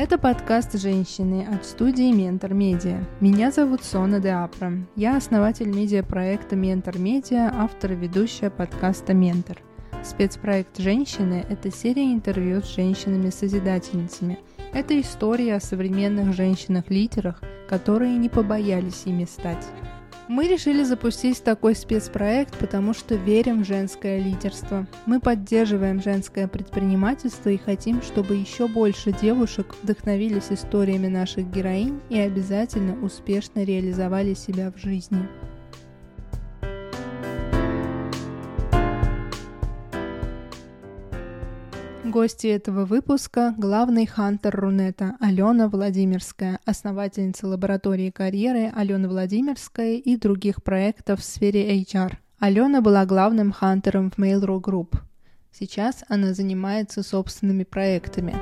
Это 0.00 0.16
подкаст 0.16 0.78
«Женщины» 0.78 1.44
от 1.52 1.66
студии 1.66 2.12
«Ментор 2.12 2.54
Медиа». 2.54 3.04
Меня 3.18 3.50
зовут 3.50 3.82
Сона 3.82 4.20
де 4.20 4.30
Апра. 4.30 4.72
Я 4.94 5.16
основатель 5.16 5.66
медиапроекта 5.66 6.54
«Ментор 6.54 6.96
Медиа», 6.98 7.50
автор 7.52 7.94
и 7.94 7.96
ведущая 7.96 8.50
подкаста 8.50 9.12
«Ментор». 9.12 9.60
Спецпроект 10.04 10.78
«Женщины»— 10.78 11.44
это 11.50 11.72
серия 11.72 12.12
интервью 12.12 12.62
с 12.62 12.76
женщинами-созидательницами. 12.76 14.38
Это 14.72 15.00
история 15.00 15.56
о 15.56 15.60
современных 15.60 16.32
женщинах-лидерах, 16.32 17.42
которые 17.68 18.16
не 18.18 18.28
побоялись 18.28 19.02
ими 19.04 19.24
стать. 19.24 19.66
Мы 20.28 20.46
решили 20.46 20.82
запустить 20.82 21.42
такой 21.42 21.74
спецпроект, 21.74 22.58
потому 22.58 22.92
что 22.92 23.14
верим 23.14 23.62
в 23.62 23.66
женское 23.66 24.18
лидерство. 24.18 24.86
Мы 25.06 25.20
поддерживаем 25.20 26.02
женское 26.02 26.46
предпринимательство 26.46 27.48
и 27.48 27.56
хотим, 27.56 28.02
чтобы 28.02 28.36
еще 28.36 28.68
больше 28.68 29.12
девушек 29.12 29.74
вдохновились 29.82 30.50
историями 30.50 31.06
наших 31.08 31.50
героинь 31.50 32.00
и 32.10 32.18
обязательно 32.18 33.02
успешно 33.02 33.64
реализовали 33.64 34.34
себя 34.34 34.70
в 34.70 34.78
жизни. 34.78 35.26
Гости 42.08 42.46
этого 42.46 42.86
выпуска– 42.86 43.54
главный 43.58 44.06
хантер 44.06 44.56
Рунета 44.58 45.16
Алена 45.20 45.68
Владимирская, 45.68 46.58
основательница 46.64 47.46
лаборатории 47.46 48.10
карьеры 48.10 48.72
Алена 48.74 49.06
Владимирская 49.08 49.96
и 49.96 50.16
других 50.16 50.62
проектов 50.62 51.20
в 51.20 51.24
сфере 51.24 51.78
HR. 51.82 52.14
Алена 52.38 52.80
была 52.80 53.04
главным 53.04 53.52
хантером 53.52 54.10
в 54.10 54.18
Mail.ru 54.18 54.58
Group. 54.58 54.94
Сейчас 55.52 56.02
она 56.08 56.32
занимается 56.32 57.02
собственными 57.02 57.64
проектами. 57.64 58.34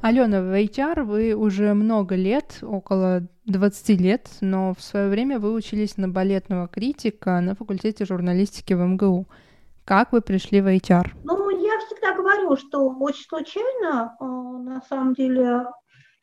Алена, 0.00 0.40
в 0.40 0.56
HR 0.56 1.02
вы 1.02 1.34
уже 1.34 1.74
много 1.74 2.14
лет, 2.14 2.58
около 2.62 3.26
20 3.46 4.00
лет, 4.00 4.28
но 4.40 4.72
в 4.72 4.80
свое 4.80 5.08
время 5.08 5.40
вы 5.40 5.52
учились 5.52 5.96
на 5.96 6.08
балетного 6.08 6.68
критика 6.68 7.40
на 7.40 7.56
факультете 7.56 8.04
журналистики 8.04 8.72
в 8.72 8.78
МГУ. 8.78 9.26
Как 9.84 10.12
вы 10.12 10.20
пришли 10.20 10.60
в 10.60 10.66
HR? 10.66 11.08
Ну, 11.24 11.42
всегда 11.86 12.14
говорю, 12.14 12.56
что 12.56 12.88
очень 12.88 13.24
случайно, 13.24 14.16
э, 14.18 14.24
на 14.24 14.82
самом 14.88 15.14
деле, 15.14 15.66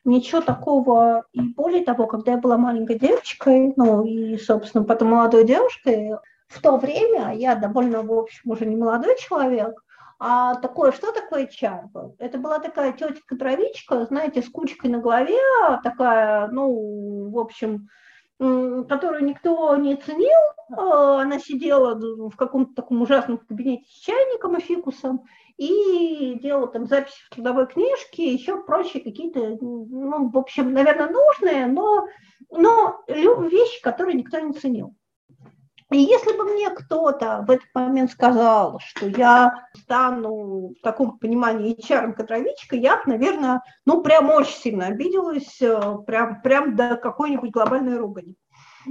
ничего 0.04 0.40
такого. 0.40 1.24
И 1.32 1.40
более 1.40 1.84
того, 1.84 2.06
когда 2.06 2.32
я 2.32 2.38
была 2.38 2.56
маленькой 2.56 2.98
девочкой, 2.98 3.72
ну 3.76 4.04
и, 4.04 4.36
собственно, 4.38 4.84
потом 4.84 5.10
молодой 5.10 5.44
девушкой, 5.44 6.16
в 6.48 6.60
то 6.60 6.76
время 6.76 7.34
я 7.34 7.54
довольно, 7.54 8.02
в 8.02 8.12
общем, 8.12 8.50
уже 8.50 8.66
не 8.66 8.76
молодой 8.76 9.16
человек, 9.18 9.82
а 10.18 10.56
такое, 10.56 10.92
что 10.92 11.12
такое 11.12 11.46
чар 11.46 11.84
Это 12.18 12.36
была 12.36 12.58
такая 12.58 12.92
тетя-травичка, 12.92 14.04
знаете, 14.06 14.42
с 14.42 14.48
кучкой 14.50 14.90
на 14.90 14.98
голове, 14.98 15.38
такая, 15.82 16.48
ну, 16.48 17.30
в 17.30 17.38
общем, 17.38 17.88
которую 18.40 19.24
никто 19.24 19.76
не 19.76 19.96
ценил. 19.96 20.38
А, 20.76 21.20
она 21.22 21.38
сидела 21.38 21.94
в 21.94 22.36
каком-то 22.36 22.74
таком 22.74 23.02
ужасном 23.02 23.38
кабинете 23.38 23.84
с 23.90 24.00
чайником 24.00 24.56
и 24.56 24.60
фикусом 24.60 25.24
и 25.58 26.38
делала 26.42 26.68
там 26.68 26.86
записи 26.86 27.18
в 27.26 27.34
трудовой 27.34 27.66
книжке, 27.66 28.32
еще 28.32 28.62
прочие 28.62 29.02
какие-то, 29.02 29.58
ну, 29.60 30.30
в 30.30 30.38
общем, 30.38 30.72
наверное, 30.72 31.10
нужные, 31.10 31.66
но, 31.66 32.06
но 32.50 33.02
вещи, 33.06 33.82
которые 33.82 34.14
никто 34.14 34.40
не 34.40 34.54
ценил. 34.54 34.94
И 35.90 35.98
если 35.98 36.36
бы 36.36 36.44
мне 36.44 36.70
кто-то 36.70 37.44
в 37.46 37.50
этот 37.50 37.66
момент 37.74 38.12
сказал, 38.12 38.78
что 38.78 39.06
я 39.08 39.66
стану 39.74 40.74
в 40.78 40.82
таком 40.82 41.18
понимании 41.18 41.76
HR-кадровичкой, 41.76 42.78
я 42.78 42.96
бы, 42.96 43.02
наверное, 43.06 43.62
ну, 43.86 44.00
прям 44.02 44.30
очень 44.30 44.56
сильно 44.56 44.86
обиделась, 44.86 45.60
э, 45.60 45.96
прям, 46.06 46.40
прям 46.42 46.76
до 46.76 46.96
какой-нибудь 46.96 47.50
глобальной 47.50 47.98
ругани. 47.98 48.36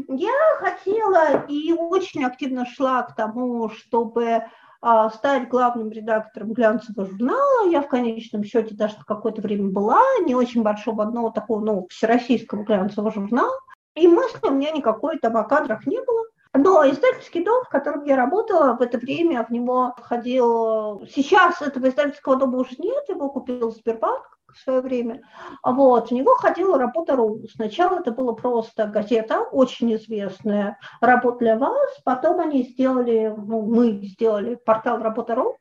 Я 0.09 0.33
хотела 0.59 1.45
и 1.47 1.71
очень 1.71 2.25
активно 2.25 2.65
шла 2.65 3.03
к 3.03 3.15
тому, 3.15 3.69
чтобы 3.69 4.43
а, 4.81 5.09
стать 5.09 5.49
главным 5.49 5.91
редактором 5.91 6.53
глянцевого 6.53 7.09
журнала. 7.09 7.69
Я 7.69 7.81
в 7.81 7.87
конечном 7.87 8.43
счете 8.43 8.75
даже 8.75 8.95
какое-то 9.05 9.41
время 9.41 9.71
была, 9.71 10.01
не 10.25 10.35
очень 10.35 10.63
большого, 10.63 11.03
одного 11.03 11.31
такого, 11.31 11.59
ну, 11.61 11.87
всероссийского 11.89 12.63
глянцевого 12.63 13.11
журнала. 13.11 13.57
И 13.95 14.07
мысли 14.07 14.47
у 14.47 14.51
меня 14.51 14.71
никакой 14.71 15.17
там 15.17 15.37
о 15.37 15.43
кадрах 15.43 15.85
не 15.85 15.99
было. 16.01 16.23
Но 16.53 16.89
издательский 16.89 17.43
дом, 17.43 17.63
в 17.63 17.69
котором 17.69 18.03
я 18.05 18.15
работала, 18.15 18.75
в 18.75 18.81
это 18.81 18.97
время 18.97 19.45
в 19.45 19.51
него 19.51 19.93
входил... 19.97 21.05
Сейчас 21.07 21.61
этого 21.61 21.89
издательского 21.89 22.37
дома 22.37 22.57
уже 22.57 22.75
нет, 22.79 23.07
его 23.07 23.29
купил 23.29 23.71
Сбербанк 23.71 24.39
в 24.47 24.57
свое 24.57 24.81
время. 24.81 25.21
Вот, 25.63 26.09
в 26.09 26.11
него 26.11 26.33
ходила 26.35 26.79
работа.ру. 26.79 27.43
Сначала 27.53 27.99
это 27.99 28.11
была 28.11 28.33
просто 28.33 28.87
газета, 28.87 29.41
очень 29.41 29.93
известная, 29.93 30.79
работа 31.01 31.39
для 31.39 31.57
вас. 31.57 32.01
Потом 32.03 32.39
они 32.39 32.63
сделали, 32.63 33.31
ну, 33.37 33.61
мы 33.61 33.91
сделали 34.03 34.55
портал 34.55 34.97
работа.ру. 35.03 35.55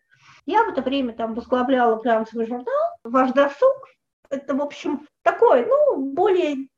Я 0.46 0.64
в 0.64 0.70
это 0.70 0.80
время 0.80 1.12
там 1.12 1.34
возглавляла 1.34 2.00
глянцевый 2.00 2.46
журнал 2.46 2.96
«Ваш 3.04 3.32
досуг». 3.32 3.76
Это, 4.30 4.54
в 4.54 4.62
общем, 4.62 5.06
такой, 5.22 5.66
ну, 5.66 6.12
более, 6.12 6.68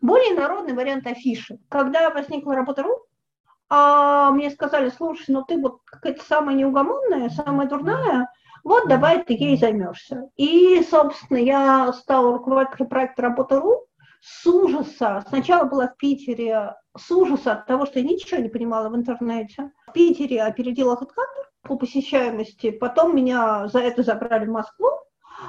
более 0.00 0.34
народный 0.34 0.74
вариант 0.74 1.06
афиши. 1.06 1.58
Когда 1.68 2.10
возникла 2.10 2.54
работа.ру, 2.54 3.07
а 3.68 4.30
мне 4.30 4.50
сказали, 4.50 4.90
слушай, 4.90 5.26
ну 5.28 5.44
ты 5.44 5.60
вот 5.60 5.80
какая-то 5.84 6.24
самая 6.24 6.54
неугомонная, 6.54 7.28
самая 7.30 7.68
дурная, 7.68 8.30
вот 8.64 8.88
давай 8.88 9.22
ты 9.24 9.34
ей 9.34 9.56
займешься. 9.56 10.30
И, 10.36 10.82
собственно, 10.82 11.38
я 11.38 11.92
стала 11.92 12.32
руководителем 12.32 12.88
проекта 12.88 13.22
«Работа.ру», 13.22 13.84
с 14.20 14.46
ужаса, 14.46 15.24
сначала 15.28 15.64
была 15.64 15.88
в 15.88 15.96
Питере, 15.96 16.74
с 16.96 17.10
ужаса 17.10 17.52
от 17.52 17.66
того, 17.66 17.86
что 17.86 18.00
я 18.00 18.04
ничего 18.04 18.40
не 18.40 18.48
понимала 18.48 18.88
в 18.88 18.96
интернете. 18.96 19.70
В 19.86 19.92
Питере 19.92 20.42
опередила 20.42 20.94
HeadHunter 20.94 21.44
по 21.62 21.76
посещаемости, 21.76 22.72
потом 22.72 23.14
меня 23.14 23.68
за 23.68 23.78
это 23.78 24.02
забрали 24.02 24.46
в 24.46 24.50
Москву, 24.50 24.88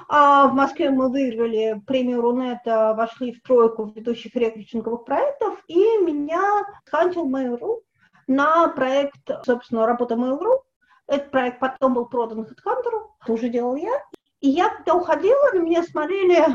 а 0.08 0.47
в 0.47 0.53
Москве 0.53 0.91
мы 0.91 1.09
выиграли 1.09 1.81
премию 1.88 2.22
Рунета, 2.22 2.94
вошли 2.96 3.34
в 3.34 3.41
тройку 3.41 3.85
ведущих 3.85 4.35
рекрутинговых 4.35 5.03
проектов, 5.06 5.59
и 5.68 5.79
меня 5.97 6.63
хантил 6.85 7.28
Mail.ru 7.28 7.79
на 8.29 8.67
проект, 8.69 9.17
собственно, 9.44 9.88
работа 9.88 10.13
Mail.ru. 10.13 10.62
Этот 11.07 11.31
проект 11.31 11.59
потом 11.59 11.95
был 11.95 12.06
продан 12.06 12.41
HeadHunter, 12.41 13.07
тоже 13.25 13.50
делал 13.50 13.75
я. 13.75 14.03
И 14.40 14.50
я, 14.50 14.69
когда 14.69 14.94
уходила, 14.94 15.51
на 15.51 15.57
меня 15.57 15.84
смотрели, 15.84 16.45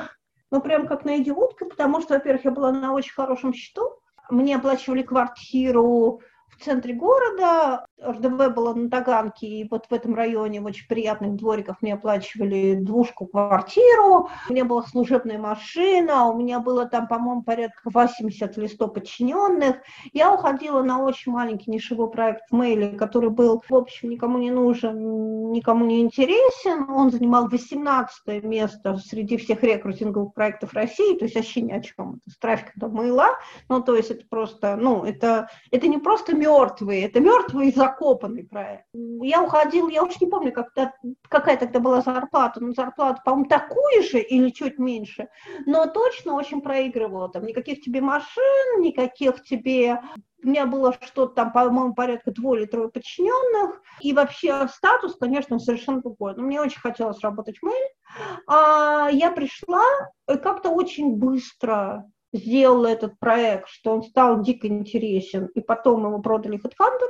ну, 0.53 0.61
прям 0.61 0.87
как 0.87 1.05
на 1.05 1.19
идиотку, 1.19 1.67
потому 1.67 2.01
что, 2.01 2.15
во-первых, 2.15 2.45
я 2.45 2.51
была 2.53 2.71
на 2.71 2.95
очень 2.95 3.13
хорошем 3.13 3.53
счету. 3.53 3.99
Мне 4.31 4.57
оплачивали 4.57 5.03
квартиру, 5.03 6.21
в 6.59 6.65
центре 6.65 6.95
города. 6.95 7.87
РДВ 8.03 8.55
было 8.55 8.75
на 8.75 8.91
Таганке, 8.91 9.47
и 9.47 9.69
вот 9.69 9.87
в 9.89 9.95
этом 9.95 10.15
районе 10.15 10.61
в 10.61 10.67
очень 10.67 10.87
приятных 10.87 11.37
двориках 11.37 11.81
мне 11.81 11.95
оплачивали 11.95 12.75
двушку 12.75 13.27
квартиру. 13.27 14.29
У 14.49 14.53
меня 14.53 14.65
была 14.65 14.83
служебная 14.83 15.39
машина, 15.39 16.27
у 16.27 16.37
меня 16.37 16.61
было 16.61 16.87
там, 16.87 17.09
по-моему, 17.09 17.43
порядка 17.43 17.91
80 17.91 18.59
или 18.59 18.67
100 18.67 18.89
подчиненных. 18.89 19.77
Я 20.13 20.33
уходила 20.33 20.83
на 20.83 21.03
очень 21.03 21.33
маленький 21.33 21.71
нишевой 21.71 22.11
проект 22.11 22.43
в 22.51 22.55
Мейле, 22.55 22.91
который 22.91 23.31
был, 23.31 23.63
в 23.67 23.75
общем, 23.75 24.11
никому 24.11 24.39
не 24.39 24.51
нужен, 24.51 25.51
никому 25.53 25.87
не 25.87 26.01
интересен. 26.01 26.91
Он 26.91 27.11
занимал 27.11 27.49
18 27.49 28.45
место 28.45 28.97
среди 28.97 29.37
всех 29.37 29.63
рекрутинговых 29.63 30.35
проектов 30.35 30.75
России, 30.75 31.17
то 31.17 31.25
есть 31.25 31.37
вообще 31.37 31.63
ни 31.63 31.73
о 31.73 31.81
чем. 31.81 32.21
Это 32.27 32.31
с 32.31 32.39
трафиком 32.39 32.73
до 32.77 32.89
Мейла. 32.89 33.29
Ну, 33.69 33.83
то 33.83 33.95
есть 33.95 34.11
это 34.11 34.25
просто, 34.29 34.77
ну, 34.77 35.05
это, 35.05 35.49
это 35.71 35.87
не 35.89 35.99
просто 35.99 36.35
мертвые, 36.45 37.07
это 37.07 37.21
мертвый 37.21 37.73
закопанный 37.73 38.45
проект. 38.45 38.85
Я 38.93 39.43
уходила, 39.43 39.89
я 39.89 40.03
уж 40.03 40.21
не 40.21 40.27
помню, 40.27 40.53
когда, 40.53 40.93
какая 41.29 41.57
тогда 41.57 41.81
была 41.81 42.01
зарплата, 42.01 42.61
но 42.63 42.73
зарплата, 42.73 43.23
по-моему, 43.25 43.49
такую 43.49 44.03
же 44.03 44.21
или 44.21 44.51
чуть 44.51 44.79
меньше, 44.79 45.29
но 45.67 45.87
точно 45.87 46.35
очень 46.35 46.61
проигрывала. 46.61 47.29
Там 47.31 47.45
никаких 47.45 47.81
тебе 47.81 48.01
машин, 48.01 48.81
никаких 48.81 49.43
тебе 49.43 50.01
у 50.43 50.49
меня 50.49 50.67
было 50.67 50.93
что-то 51.01 51.35
там, 51.35 51.53
по-моему, 51.53 51.95
порядка 51.95 52.31
двое 52.31 52.63
или 52.63 52.71
трое 52.71 52.91
подчиненных. 52.91 53.81
И 54.01 54.13
вообще 54.13 54.69
статус, 54.69 55.17
конечно, 55.17 55.59
совершенно 55.59 56.03
другой. 56.03 56.35
Но 56.37 56.43
мне 56.43 56.61
очень 56.61 56.81
хотелось 56.81 57.21
работать 57.21 57.59
в 57.59 57.67
Mail. 57.67 58.37
А 58.47 59.09
я 59.11 59.31
пришла 59.31 59.85
и 60.31 60.37
как-то 60.37 60.69
очень 60.69 61.17
быстро 61.17 62.05
сделала 62.35 62.89
этот 62.89 63.19
проект, 63.19 63.69
что 63.69 63.93
он 63.93 64.03
стал 64.03 64.43
дико 64.43 64.67
интересен, 64.67 65.47
и 65.55 65.61
потом 65.61 66.05
его 66.05 66.19
продали 66.19 66.59
HeadHunter, 66.59 67.09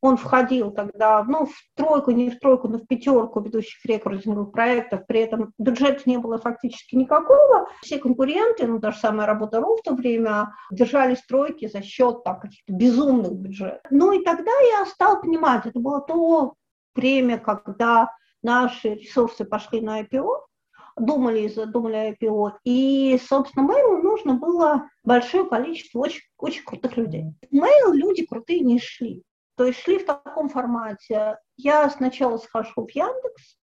он 0.00 0.16
входил 0.16 0.72
тогда, 0.72 1.22
ну, 1.24 1.46
в 1.46 1.54
тройку, 1.76 2.10
не 2.10 2.30
в 2.30 2.38
тройку, 2.38 2.68
но 2.68 2.78
в 2.78 2.86
пятерку 2.86 3.40
ведущих 3.40 3.84
рекрутинговых 3.86 4.50
проектов, 4.52 5.06
при 5.06 5.20
этом 5.20 5.52
бюджета 5.58 6.02
не 6.06 6.18
было 6.18 6.38
фактически 6.38 6.96
никакого, 6.96 7.68
все 7.82 7.98
конкуренты, 7.98 8.66
ну, 8.66 8.78
даже 8.78 8.98
самая 8.98 9.26
работа 9.26 9.60
РУ 9.60 9.76
в 9.76 9.82
то 9.82 9.94
время, 9.94 10.52
держались 10.70 11.22
тройки 11.22 11.68
за 11.68 11.80
счет 11.80 12.24
там 12.24 12.40
каких-то 12.40 12.72
безумных 12.72 13.32
бюджетов. 13.32 13.80
Ну, 13.90 14.12
и 14.12 14.24
тогда 14.24 14.52
я 14.78 14.86
стала 14.86 15.20
понимать, 15.20 15.66
это 15.66 15.78
было 15.78 16.00
то 16.00 16.54
время, 16.96 17.38
когда 17.38 18.10
наши 18.42 18.94
ресурсы 18.94 19.44
пошли 19.44 19.80
на 19.80 20.02
IPO, 20.02 20.28
думали, 20.96 21.48
задумали 21.48 22.16
IPO. 22.20 22.52
И, 22.64 23.18
собственно, 23.28 23.70
Mail 23.70 24.02
нужно 24.02 24.34
было 24.34 24.88
большое 25.02 25.46
количество 25.46 26.00
очень, 26.00 26.22
очень 26.38 26.64
крутых 26.64 26.96
людей. 26.96 27.34
Mail 27.52 27.92
люди 27.92 28.24
крутые 28.26 28.60
не 28.60 28.78
шли. 28.78 29.22
То 29.56 29.64
есть 29.64 29.80
шли 29.80 29.98
в 29.98 30.06
таком 30.06 30.48
формате. 30.48 31.38
Я 31.56 31.88
сначала 31.90 32.38
схожу 32.38 32.86
в 32.86 32.90
Яндекс, 32.90 33.56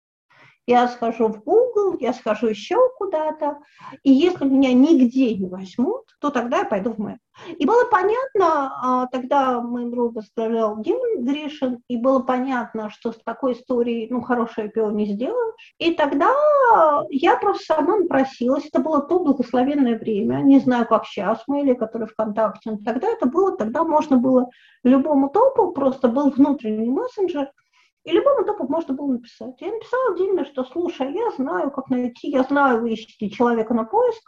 я 0.71 0.87
схожу 0.87 1.27
в 1.27 1.43
Google, 1.43 1.97
я 1.99 2.13
схожу 2.13 2.47
еще 2.47 2.77
куда-то, 2.97 3.57
и 4.03 4.11
если 4.11 4.45
меня 4.45 4.73
нигде 4.73 5.35
не 5.35 5.49
возьмут, 5.49 6.05
то 6.21 6.29
тогда 6.29 6.59
я 6.59 6.65
пойду 6.65 6.93
в 6.93 6.99
Mail. 6.99 7.17
И 7.57 7.65
было 7.65 7.83
понятно, 7.91 8.71
а, 8.81 9.07
тогда 9.07 9.61
Mail.ru 9.61 10.11
возглавлял 10.13 10.79
Димон 10.81 11.25
Гришин, 11.25 11.79
и 11.89 11.97
было 11.97 12.19
понятно, 12.19 12.89
что 12.89 13.11
с 13.11 13.17
такой 13.25 13.53
историей, 13.53 14.07
ну, 14.09 14.21
хорошее 14.21 14.69
пиво 14.69 14.91
не 14.91 15.07
сделаешь. 15.07 15.55
И 15.77 15.93
тогда 15.93 16.31
я 17.09 17.35
просто 17.35 17.73
сама 17.73 17.97
напросилась, 17.97 18.65
это 18.71 18.79
было 18.79 19.01
то 19.01 19.19
благословенное 19.19 19.99
время, 19.99 20.37
не 20.37 20.59
знаю, 20.59 20.85
как 20.87 21.05
сейчас 21.05 21.43
в 21.45 21.51
Mail, 21.51 21.75
который 21.75 22.07
ВКонтакте, 22.07 22.71
но 22.71 22.77
тогда 22.77 23.09
это 23.09 23.25
было, 23.25 23.57
тогда 23.57 23.83
можно 23.83 24.17
было 24.17 24.49
любому 24.83 25.29
топу, 25.29 25.73
просто 25.73 26.07
был 26.07 26.29
внутренний 26.29 26.89
мессенджер, 26.89 27.51
и 28.03 28.11
любому 28.11 28.45
топу 28.45 28.67
можно 28.67 28.93
было 28.93 29.13
написать. 29.13 29.59
Я 29.61 29.71
написала 29.71 30.17
Диме, 30.17 30.45
что, 30.45 30.63
слушай, 30.63 31.13
я 31.13 31.31
знаю, 31.31 31.71
как 31.71 31.89
найти, 31.89 32.29
я 32.29 32.43
знаю, 32.43 32.81
вы 32.81 32.93
ищете 32.93 33.29
человека 33.29 33.73
на 33.73 33.83
поиск, 33.83 34.23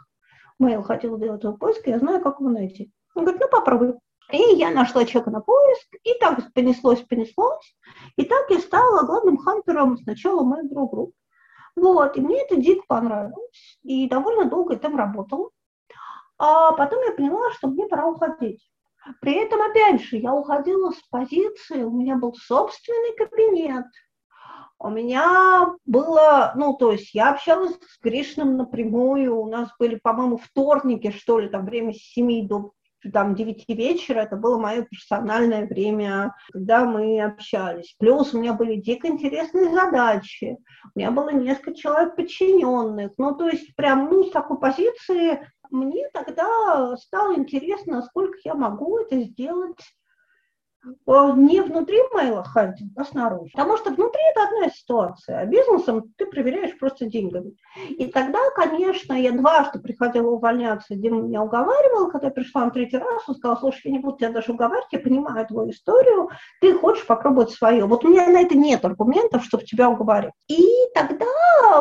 Mail 0.62 0.82
хотел 0.82 1.18
делать 1.18 1.42
его 1.42 1.54
поиск, 1.54 1.86
я 1.86 1.98
знаю, 1.98 2.22
как 2.22 2.40
его 2.40 2.50
найти. 2.50 2.92
Он 3.14 3.24
говорит, 3.24 3.42
ну 3.42 3.48
попробуй. 3.50 3.94
И 4.32 4.56
я 4.56 4.70
нашла 4.70 5.04
человека 5.04 5.30
на 5.30 5.40
поиск, 5.40 5.88
и 6.02 6.14
так 6.18 6.52
понеслось, 6.54 7.02
понеслось. 7.02 7.76
И 8.16 8.24
так 8.24 8.48
я 8.50 8.58
стала 8.60 9.04
главным 9.04 9.36
хантером 9.36 9.98
сначала 9.98 10.42
моей 10.42 10.68
групп. 10.68 11.12
Вот, 11.76 12.16
и 12.16 12.20
мне 12.20 12.42
это 12.42 12.56
дико 12.56 12.84
понравилось. 12.86 13.78
И 13.82 14.08
довольно 14.08 14.46
долго 14.46 14.74
я 14.74 14.78
там 14.78 14.96
работала. 14.96 15.50
А 16.38 16.72
потом 16.72 17.02
я 17.04 17.12
поняла, 17.12 17.50
что 17.52 17.68
мне 17.68 17.86
пора 17.86 18.06
уходить. 18.06 18.68
При 19.20 19.34
этом, 19.34 19.60
опять 19.60 20.02
же, 20.02 20.16
я 20.16 20.34
уходила 20.34 20.90
с 20.90 21.00
позиции, 21.10 21.82
у 21.82 21.90
меня 21.90 22.16
был 22.16 22.34
собственный 22.34 23.14
кабинет, 23.16 23.86
у 24.78 24.90
меня 24.90 25.74
было, 25.86 26.52
ну, 26.56 26.74
то 26.74 26.92
есть 26.92 27.14
я 27.14 27.32
общалась 27.32 27.74
с 27.74 28.00
Гришным 28.02 28.56
напрямую, 28.56 29.36
у 29.38 29.48
нас 29.48 29.70
были, 29.78 29.98
по-моему, 30.02 30.38
вторники, 30.38 31.10
что 31.10 31.38
ли, 31.38 31.48
там 31.48 31.64
время 31.64 31.92
с 31.92 31.98
7 31.98 32.46
до 32.46 32.72
там 33.12 33.34
9 33.34 33.68
вечера, 33.68 34.20
это 34.20 34.36
было 34.36 34.58
мое 34.58 34.82
персональное 34.82 35.66
время, 35.66 36.34
когда 36.52 36.84
мы 36.84 37.22
общались. 37.22 37.94
Плюс 37.98 38.32
у 38.32 38.40
меня 38.40 38.54
были 38.54 38.76
дико 38.76 39.08
интересные 39.08 39.70
задачи, 39.70 40.56
у 40.94 40.98
меня 40.98 41.10
было 41.10 41.30
несколько 41.30 41.74
человек 41.74 42.16
подчиненных, 42.16 43.12
ну, 43.18 43.34
то 43.34 43.48
есть 43.48 43.74
прям, 43.76 44.08
ну, 44.10 44.24
с 44.24 44.30
такой 44.30 44.58
позиции 44.58 45.46
мне 45.70 46.08
тогда 46.12 46.96
стало 46.96 47.34
интересно, 47.36 48.02
сколько 48.02 48.38
я 48.44 48.54
могу 48.54 48.98
это 48.98 49.20
сделать 49.20 49.80
э, 50.84 51.32
не 51.36 51.60
внутри 51.60 51.98
Mail'а 52.12 52.44
хантинг, 52.44 52.92
а 52.96 53.04
снаружи. 53.04 53.50
Потому 53.52 53.76
что 53.76 53.90
внутри 53.90 54.20
это 54.30 54.44
одна 54.44 54.68
ситуация, 54.68 55.40
а 55.40 55.46
бизнесом 55.46 56.12
ты 56.16 56.26
проверяешь 56.26 56.78
просто 56.78 57.06
деньгами. 57.06 57.56
И 57.88 58.06
тогда, 58.06 58.38
конечно, 58.54 59.14
я 59.14 59.32
дважды 59.32 59.78
приходила 59.78 60.30
увольняться, 60.30 60.94
Дима 60.94 61.22
меня 61.22 61.42
уговаривал, 61.42 62.10
когда 62.10 62.28
я 62.28 62.32
пришла 62.32 62.66
на 62.66 62.70
третий 62.70 62.98
раз, 62.98 63.28
он 63.28 63.34
сказал, 63.34 63.58
слушай, 63.58 63.82
я 63.84 63.92
не 63.92 63.98
буду 63.98 64.18
тебя 64.18 64.30
даже 64.30 64.52
уговаривать, 64.52 64.92
я 64.92 64.98
понимаю 65.00 65.46
твою 65.46 65.70
историю, 65.70 66.28
ты 66.60 66.74
хочешь 66.74 67.06
попробовать 67.06 67.50
свое. 67.50 67.86
Вот 67.86 68.04
у 68.04 68.08
меня 68.08 68.28
на 68.28 68.42
это 68.42 68.56
нет 68.56 68.84
аргументов, 68.84 69.44
чтобы 69.44 69.64
тебя 69.64 69.88
уговаривать. 69.88 70.34
И 70.48 70.68
тогда 70.94 71.26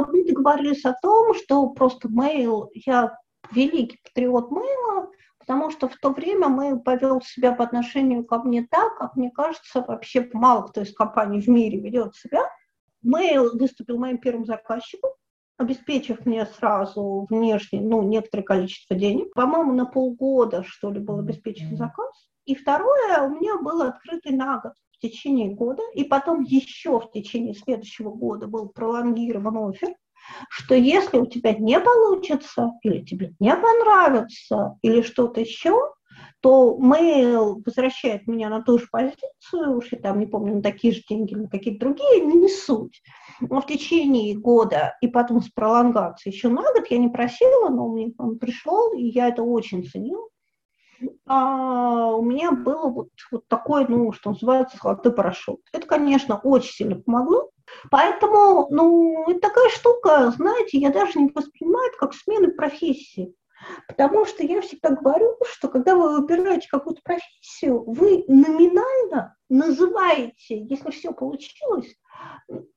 мы 0.07 0.25
договорились 0.25 0.85
о 0.85 0.93
том, 1.01 1.33
что 1.35 1.67
просто 1.69 2.07
mail 2.07 2.67
я 2.73 3.17
великий 3.53 3.99
патриот 4.03 4.51
Мэйла, 4.51 5.09
потому 5.39 5.71
что 5.71 5.87
в 5.89 5.95
то 5.97 6.09
время 6.09 6.47
Мэйл 6.47 6.79
повел 6.79 7.21
себя 7.21 7.53
по 7.53 7.63
отношению 7.63 8.25
ко 8.25 8.39
мне 8.39 8.67
так, 8.69 8.97
как 8.97 9.15
мне 9.15 9.31
кажется, 9.31 9.81
вообще 9.81 10.29
мало 10.33 10.67
кто 10.67 10.81
из 10.81 10.93
компаний 10.93 11.41
в 11.41 11.47
мире 11.47 11.79
ведет 11.79 12.15
себя. 12.15 12.49
Мэйл 13.01 13.57
выступил 13.57 13.97
моим 13.97 14.17
первым 14.17 14.45
заказчиком, 14.45 15.11
обеспечив 15.57 16.25
мне 16.25 16.45
сразу 16.45 17.27
внешне, 17.29 17.81
ну, 17.81 18.01
некоторое 18.03 18.43
количество 18.43 18.95
денег. 18.95 19.33
По-моему, 19.33 19.73
на 19.73 19.85
полгода, 19.85 20.63
что 20.63 20.91
ли, 20.91 20.99
был 20.99 21.19
обеспечен 21.19 21.75
заказ. 21.75 22.29
И 22.45 22.55
второе, 22.55 23.21
у 23.21 23.35
меня 23.35 23.57
был 23.57 23.81
открытый 23.81 24.33
на 24.33 24.59
год 24.59 24.73
в 24.91 24.99
течение 24.99 25.53
года, 25.53 25.81
и 25.93 26.03
потом 26.03 26.41
еще 26.41 26.99
в 26.99 27.11
течение 27.11 27.53
следующего 27.53 28.11
года 28.11 28.47
был 28.47 28.69
пролонгирован 28.69 29.69
офер, 29.69 29.93
что 30.49 30.75
если 30.75 31.17
у 31.17 31.25
тебя 31.25 31.53
не 31.53 31.79
получится, 31.79 32.71
или 32.81 33.03
тебе 33.03 33.33
не 33.39 33.55
понравится, 33.55 34.77
или 34.81 35.01
что-то 35.01 35.41
еще, 35.41 35.93
то 36.41 36.77
mail 36.79 37.61
возвращает 37.65 38.27
меня 38.27 38.49
на 38.49 38.61
ту 38.61 38.77
же 38.77 38.87
позицию, 38.91 39.77
уж 39.77 39.91
я 39.91 39.99
там 39.99 40.19
не 40.19 40.25
помню, 40.25 40.55
на 40.55 40.61
такие 40.61 40.93
же 40.93 41.01
деньги, 41.07 41.35
на 41.35 41.47
какие-то 41.47 41.85
другие, 41.85 42.21
не 42.21 42.49
суть. 42.49 43.01
Но 43.39 43.61
в 43.61 43.65
течение 43.65 44.37
года 44.37 44.95
и 45.01 45.07
потом 45.07 45.41
с 45.41 45.49
пролонгацией 45.49 46.35
еще 46.35 46.49
на 46.49 46.61
год 46.61 46.85
я 46.89 46.97
не 46.97 47.09
просила, 47.09 47.69
но 47.69 47.87
мне 47.87 48.13
он 48.17 48.37
пришел, 48.39 48.93
и 48.93 49.03
я 49.03 49.29
это 49.29 49.43
очень 49.43 49.85
ценила. 49.85 50.27
А 51.25 52.13
у 52.15 52.21
меня 52.21 52.51
было 52.51 52.89
вот, 52.89 53.09
вот 53.31 53.47
такое, 53.47 53.85
ну, 53.87 54.11
что 54.11 54.31
называется, 54.31 54.77
золотой 54.81 55.13
парашют. 55.13 55.61
Это, 55.71 55.87
конечно, 55.87 56.39
очень 56.39 56.71
сильно 56.71 56.95
помогло, 56.95 57.49
Поэтому, 57.91 58.67
ну, 58.69 59.29
это 59.29 59.39
такая 59.39 59.69
штука, 59.69 60.31
знаете, 60.31 60.77
я 60.77 60.89
даже 60.89 61.19
не 61.19 61.31
воспринимаю 61.33 61.89
это 61.89 61.97
как 61.97 62.13
смену 62.13 62.51
профессии. 62.51 63.35
Потому 63.87 64.25
что 64.25 64.43
я 64.43 64.61
всегда 64.61 64.89
говорю, 64.89 65.37
что 65.45 65.69
когда 65.69 65.95
вы 65.95 66.19
выбираете 66.19 66.67
какую-то 66.69 67.01
профессию, 67.03 67.83
вы 67.85 68.25
номинально 68.27 69.35
называете, 69.49 70.59
если 70.63 70.91
все 70.91 71.13
получилось, 71.13 71.95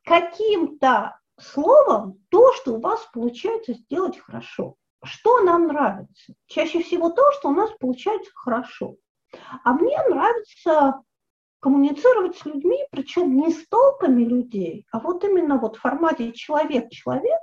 каким-то 0.05 1.19
словом 1.41 2.25
то, 2.31 2.53
что 2.55 2.75
у 2.75 2.81
вас 2.81 3.01
получается 3.13 3.75
сделать 3.75 4.19
хорошо. 4.19 4.77
Что 5.05 5.41
нам 5.41 5.69
нравится? 5.69 6.35
Чаще 6.47 6.83
всего 6.83 7.11
то, 7.11 7.23
что 7.33 7.49
у 7.49 7.53
нас 7.53 7.71
получается 7.79 8.31
хорошо. 8.35 8.97
А 9.65 9.73
мне 9.75 9.97
нравится 10.09 11.03
коммуницировать 11.61 12.37
с 12.37 12.45
людьми, 12.45 12.85
причем 12.91 13.37
не 13.37 13.51
с 13.51 13.67
толпами 13.69 14.25
людей, 14.25 14.87
а 14.93 15.01
вот 15.01 15.25
именно 15.25 15.59
вот 15.59 15.77
в 15.77 15.81
формате 15.81 16.33
человек-человек, 16.33 17.41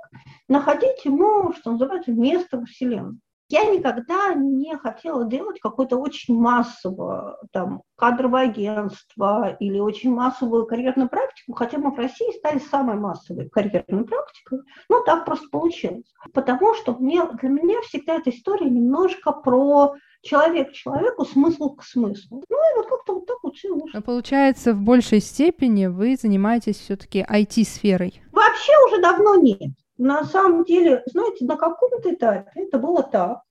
находить 0.48 1.04
ему, 1.04 1.52
что 1.52 1.72
называется, 1.72 2.12
место 2.12 2.58
во 2.58 2.66
Вселенной. 2.66 3.18
Я 3.54 3.66
никогда 3.66 4.34
не 4.34 4.76
хотела 4.76 5.24
делать 5.24 5.60
какое-то 5.60 5.96
очень 5.96 6.36
массовое 6.36 7.36
там, 7.52 7.82
кадровое 7.94 8.46
агентство 8.46 9.56
или 9.60 9.78
очень 9.78 10.12
массовую 10.12 10.66
карьерную 10.66 11.08
практику, 11.08 11.52
хотя 11.52 11.78
мы 11.78 11.92
в 11.92 11.96
России 11.96 12.36
стали 12.36 12.58
самой 12.58 12.96
массовой 12.96 13.48
карьерной 13.48 14.06
практикой. 14.06 14.58
Ну, 14.88 15.04
так 15.04 15.24
просто 15.24 15.46
получилось. 15.52 16.12
Потому 16.32 16.74
что 16.74 16.96
мне, 16.98 17.24
для 17.40 17.48
меня 17.48 17.80
всегда 17.82 18.16
эта 18.16 18.30
история 18.30 18.68
немножко 18.68 19.30
про 19.30 19.94
человек 20.22 20.70
к 20.70 20.72
человеку, 20.72 21.24
смысл 21.24 21.76
к 21.76 21.84
смыслу. 21.84 22.42
Ну 22.48 22.56
и 22.56 22.76
вот 22.78 22.88
как-то 22.88 23.14
вот 23.14 23.26
так 23.26 23.36
все 23.54 23.72
вышло. 23.72 24.00
Получается, 24.00 24.72
в 24.72 24.80
большей 24.80 25.20
степени 25.20 25.86
вы 25.86 26.16
занимаетесь 26.16 26.80
все-таки 26.80 27.20
IT-сферой? 27.20 28.20
Вообще 28.32 28.72
уже 28.88 29.00
давно 29.00 29.36
нет. 29.36 29.70
На 29.96 30.24
самом 30.24 30.64
деле, 30.64 31.02
знаете, 31.06 31.44
на 31.44 31.56
каком-то 31.56 32.12
этапе 32.12 32.50
это 32.54 32.78
было 32.78 33.02
так. 33.02 33.42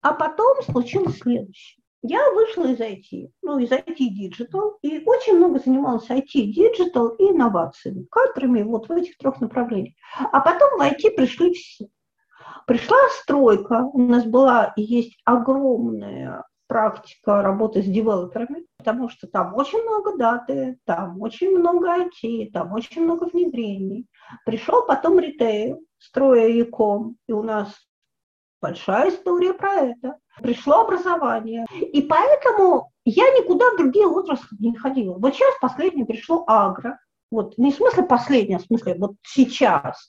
А 0.00 0.12
потом 0.12 0.62
случилось 0.62 1.18
следующее. 1.18 1.82
Я 2.02 2.30
вышла 2.30 2.66
из 2.68 2.78
IT, 2.78 3.30
ну, 3.42 3.58
из 3.58 3.70
IT 3.72 3.96
Digital, 3.98 4.74
и 4.82 5.02
очень 5.04 5.38
много 5.38 5.58
занималась 5.58 6.08
IT 6.08 6.34
Digital 6.34 7.16
и 7.18 7.30
инновациями, 7.30 8.06
кадрами 8.10 8.62
вот 8.62 8.88
в 8.88 8.92
этих 8.92 9.18
трех 9.18 9.40
направлениях. 9.40 9.94
А 10.30 10.40
потом 10.40 10.78
в 10.78 10.82
IT 10.82 11.16
пришли 11.16 11.52
все. 11.54 11.88
Пришла 12.66 12.96
стройка, 13.22 13.82
у 13.92 13.98
нас 13.98 14.24
была 14.24 14.72
и 14.76 14.82
есть 14.82 15.18
огромная 15.24 16.44
практика 16.66 17.42
работы 17.42 17.82
с 17.82 17.86
девелоперами, 17.86 18.66
потому 18.78 19.08
что 19.08 19.26
там 19.26 19.54
очень 19.54 19.82
много 19.82 20.16
даты, 20.16 20.78
там 20.84 21.20
очень 21.20 21.56
много 21.56 21.88
IT, 22.04 22.50
там 22.52 22.72
очень 22.72 23.04
много 23.04 23.24
внедрений. 23.24 24.06
Пришел 24.44 24.84
потом 24.86 25.18
ритейл, 25.18 25.80
строя 25.98 26.48
Яком, 26.48 27.16
и 27.28 27.32
у 27.32 27.42
нас 27.42 27.74
большая 28.60 29.10
история 29.10 29.54
про 29.54 29.72
это. 29.74 30.18
Пришло 30.42 30.80
образование. 30.80 31.66
И 31.72 32.02
поэтому 32.02 32.90
я 33.04 33.24
никуда 33.30 33.70
в 33.70 33.76
другие 33.78 34.06
отрасли 34.06 34.56
не 34.58 34.76
ходила. 34.76 35.18
Вот 35.18 35.34
сейчас 35.34 35.54
последнее 35.60 36.06
пришло 36.06 36.44
агро. 36.46 36.98
Вот, 37.36 37.58
не 37.58 37.70
в 37.70 37.74
смысле 37.74 38.04
последнее, 38.04 38.58
в 38.58 38.62
смысле 38.62 38.94
вот 38.98 39.16
сейчас. 39.22 40.08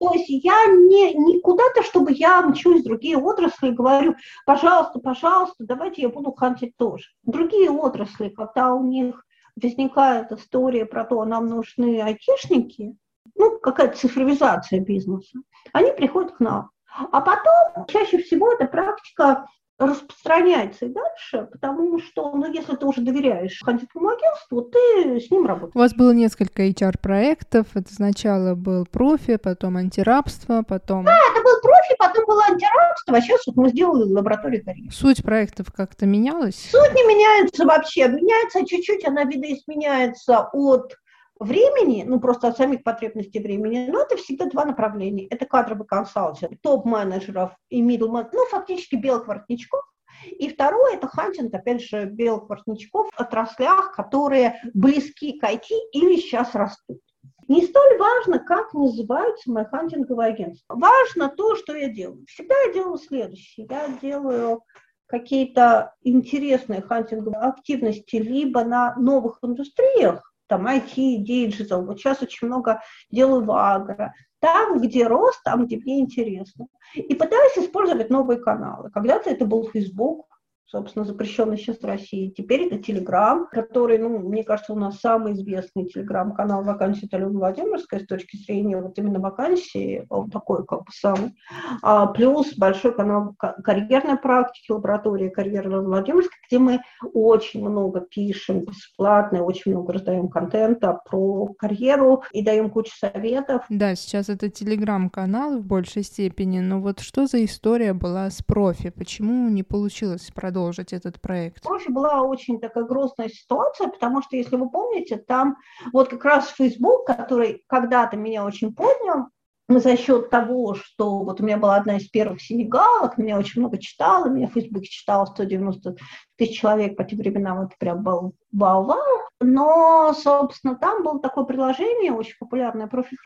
То 0.00 0.12
есть 0.12 0.28
я 0.28 0.66
не, 0.66 1.14
не 1.14 1.40
куда-то, 1.40 1.84
чтобы 1.84 2.10
я 2.10 2.42
мчусь 2.42 2.80
в 2.80 2.84
другие 2.84 3.16
отрасли 3.16 3.68
и 3.68 3.70
говорю, 3.70 4.16
пожалуйста, 4.44 4.98
пожалуйста, 4.98 5.64
давайте 5.64 6.02
я 6.02 6.08
буду 6.08 6.32
хантить 6.32 6.76
тоже. 6.76 7.04
Другие 7.22 7.70
отрасли, 7.70 8.28
когда 8.28 8.74
у 8.74 8.82
них 8.82 9.24
возникает 9.54 10.32
история 10.32 10.84
про 10.84 11.04
то, 11.04 11.24
нам 11.24 11.46
нужны 11.46 12.02
айтишники, 12.02 12.96
ну, 13.36 13.60
какая-то 13.60 13.96
цифровизация 13.96 14.80
бизнеса, 14.80 15.38
они 15.72 15.92
приходят 15.92 16.32
к 16.32 16.40
нам. 16.40 16.70
А 17.12 17.20
потом, 17.20 17.86
чаще 17.86 18.18
всего, 18.18 18.50
эта 18.50 18.66
практика 18.66 19.46
распространяется 19.78 20.86
и 20.86 20.88
дальше, 20.88 21.48
потому 21.50 21.98
что, 21.98 22.30
ну, 22.32 22.52
если 22.52 22.76
ты 22.76 22.86
уже 22.86 23.00
доверяешь 23.00 23.60
хантинговому 23.64 24.10
агентству, 24.10 24.62
ты 24.62 25.20
с 25.20 25.30
ним 25.30 25.46
работаешь. 25.46 25.74
У 25.74 25.78
вас 25.78 25.94
было 25.94 26.12
несколько 26.12 26.66
HR-проектов. 26.66 27.66
Это 27.74 27.92
сначала 27.92 28.54
был 28.54 28.86
профи, 28.86 29.36
потом 29.36 29.76
антирабство, 29.76 30.62
потом... 30.62 31.04
Да, 31.04 31.16
это 31.32 31.42
был 31.42 31.60
профи, 31.60 31.94
потом 31.98 32.26
было 32.26 32.44
антирабство, 32.44 33.16
а 33.16 33.20
сейчас 33.20 33.46
вот 33.46 33.56
мы 33.56 33.68
сделали 33.70 34.12
лабораторию 34.12 34.64
карьеры. 34.64 34.90
Суть 34.92 35.22
проектов 35.22 35.72
как-то 35.74 36.06
менялась? 36.06 36.70
Суть 36.70 36.94
не 36.94 37.02
меняется 37.04 37.64
вообще. 37.64 38.08
Меняется 38.08 38.64
чуть-чуть, 38.64 39.06
она 39.06 39.24
видоизменяется 39.24 40.48
от 40.52 40.96
времени, 41.38 42.04
ну 42.06 42.20
просто 42.20 42.48
от 42.48 42.56
самих 42.56 42.82
потребностей 42.82 43.40
времени, 43.40 43.88
но 43.90 44.02
это 44.02 44.16
всегда 44.16 44.46
два 44.46 44.64
направления. 44.64 45.26
Это 45.26 45.46
кадровый 45.46 45.86
консалтинг, 45.86 46.60
топ-менеджеров 46.62 47.56
и 47.68 47.82
middle 47.82 48.28
ну 48.32 48.46
фактически 48.46 48.96
белых 48.96 49.26
воротничков, 49.26 49.82
и 50.26 50.48
второе– 50.48 50.94
это 50.94 51.08
хантинг, 51.08 51.52
опять 51.54 51.82
же, 51.82 52.04
белых 52.04 52.48
воротничков 52.48 53.10
в 53.10 53.20
отраслях, 53.20 53.92
которые 53.94 54.60
близки 54.74 55.38
к 55.38 55.44
IT 55.44 55.66
или 55.92 56.16
сейчас 56.16 56.54
растут. 56.54 57.00
Не 57.48 57.62
столь 57.66 57.98
важно, 57.98 58.38
как 58.38 58.72
называются 58.72 59.50
мои 59.50 59.64
хантинговые 59.64 60.32
агентства. 60.32 60.76
Важно 60.76 61.28
то, 61.28 61.56
что 61.56 61.74
я 61.74 61.88
делаю. 61.88 62.24
Всегда 62.28 62.54
я 62.66 62.72
делаю 62.72 62.98
следующее. 62.98 63.66
Я 63.68 63.88
делаю 64.00 64.62
какие-то 65.06 65.94
интересные 66.02 66.80
хантинговые 66.80 67.40
активности 67.40 68.16
либо 68.16 68.64
на 68.64 68.94
новых 68.96 69.38
индустриях, 69.42 70.31
там 70.52 70.66
IT, 70.66 71.16
digital. 71.16 71.86
Вот 71.86 71.98
сейчас 71.98 72.20
очень 72.20 72.46
много 72.46 72.82
делаю 73.10 73.42
в 73.42 73.50
агро. 73.52 74.12
Там, 74.38 74.82
где 74.82 75.06
рост, 75.06 75.42
там, 75.44 75.64
где 75.64 75.78
мне 75.78 76.00
интересно. 76.00 76.66
И 76.94 77.14
пытаюсь 77.14 77.56
использовать 77.56 78.10
новые 78.10 78.38
каналы. 78.38 78.90
Когда-то 78.90 79.30
это 79.30 79.46
был 79.46 79.66
Facebook, 79.70 80.26
собственно, 80.72 81.04
запрещенный 81.04 81.58
сейчас 81.58 81.78
в 81.80 81.84
России. 81.84 82.32
Теперь 82.34 82.62
это 82.62 82.78
Телеграм, 82.78 83.46
который, 83.50 83.98
ну, 83.98 84.18
мне 84.18 84.42
кажется, 84.42 84.72
у 84.72 84.78
нас 84.78 84.98
самый 85.00 85.34
известный 85.34 85.86
Телеграм-канал 85.86 86.64
вакансии 86.64 87.08
Алена 87.12 87.30
Владимирская 87.30 88.00
с 88.00 88.06
точки 88.06 88.36
зрения 88.36 88.80
вот 88.80 88.98
именно 88.98 89.20
вакансии, 89.20 90.06
он 90.08 90.30
такой 90.30 90.64
как 90.64 90.80
бы 90.80 90.92
самый. 90.92 91.34
А, 91.82 92.06
плюс 92.06 92.56
большой 92.56 92.94
канал 92.94 93.34
карьерной 93.38 94.16
практики, 94.16 94.72
лаборатория 94.72 95.28
карьеры 95.28 95.82
Владимирской, 95.82 96.38
где 96.48 96.58
мы 96.58 96.80
очень 97.12 97.68
много 97.68 98.00
пишем 98.00 98.60
бесплатно, 98.60 99.42
очень 99.42 99.72
много 99.72 99.92
раздаем 99.92 100.28
контента 100.28 100.98
про 101.08 101.52
карьеру 101.58 102.22
и 102.32 102.42
даем 102.42 102.70
кучу 102.70 102.92
советов. 102.96 103.64
Да, 103.68 103.94
сейчас 103.94 104.30
это 104.30 104.48
Телеграм-канал 104.48 105.58
в 105.58 105.66
большей 105.66 106.02
степени, 106.02 106.60
но 106.60 106.80
вот 106.80 107.00
что 107.00 107.26
за 107.26 107.44
история 107.44 107.92
была 107.92 108.30
с 108.30 108.42
профи? 108.42 108.88
Почему 108.88 109.50
не 109.50 109.62
получилось 109.62 110.30
продолжить 110.34 110.51
продолжить 110.52 110.92
этот 110.92 111.20
проект? 111.20 111.62
Проще 111.62 111.90
была 111.90 112.22
очень 112.22 112.60
такая 112.60 112.84
грустная 112.84 113.28
ситуация, 113.28 113.88
потому 113.88 114.22
что, 114.22 114.36
если 114.36 114.56
вы 114.56 114.70
помните, 114.70 115.16
там 115.16 115.56
вот 115.92 116.10
как 116.10 116.24
раз 116.24 116.48
Facebook, 116.48 117.06
который 117.06 117.64
когда-то 117.68 118.16
меня 118.16 118.44
очень 118.44 118.74
поднял, 118.74 119.28
за 119.68 119.96
счет 119.96 120.28
того, 120.28 120.74
что 120.74 121.20
вот 121.20 121.40
у 121.40 121.44
меня 121.44 121.56
была 121.56 121.76
одна 121.76 121.96
из 121.96 122.06
первых 122.08 122.42
синегалок, 122.42 123.16
меня 123.16 123.38
очень 123.38 123.62
много 123.62 123.78
читало, 123.78 124.28
меня 124.28 124.48
в 124.48 124.52
Фейсбуке 124.52 124.88
читало 124.88 125.24
190 125.24 125.96
тысяч 126.36 126.60
человек 126.60 126.96
по 126.96 127.04
тем 127.04 127.18
временам, 127.18 127.62
это 127.62 127.74
прям 127.78 128.02
был 128.02 128.34
вау-вау. 128.52 129.21
Но, 129.42 130.12
собственно, 130.14 130.76
там 130.76 131.02
было 131.02 131.20
такое 131.20 131.44
приложение, 131.44 132.12
очень 132.12 132.36
популярное 132.38 132.86
профи 132.86 133.16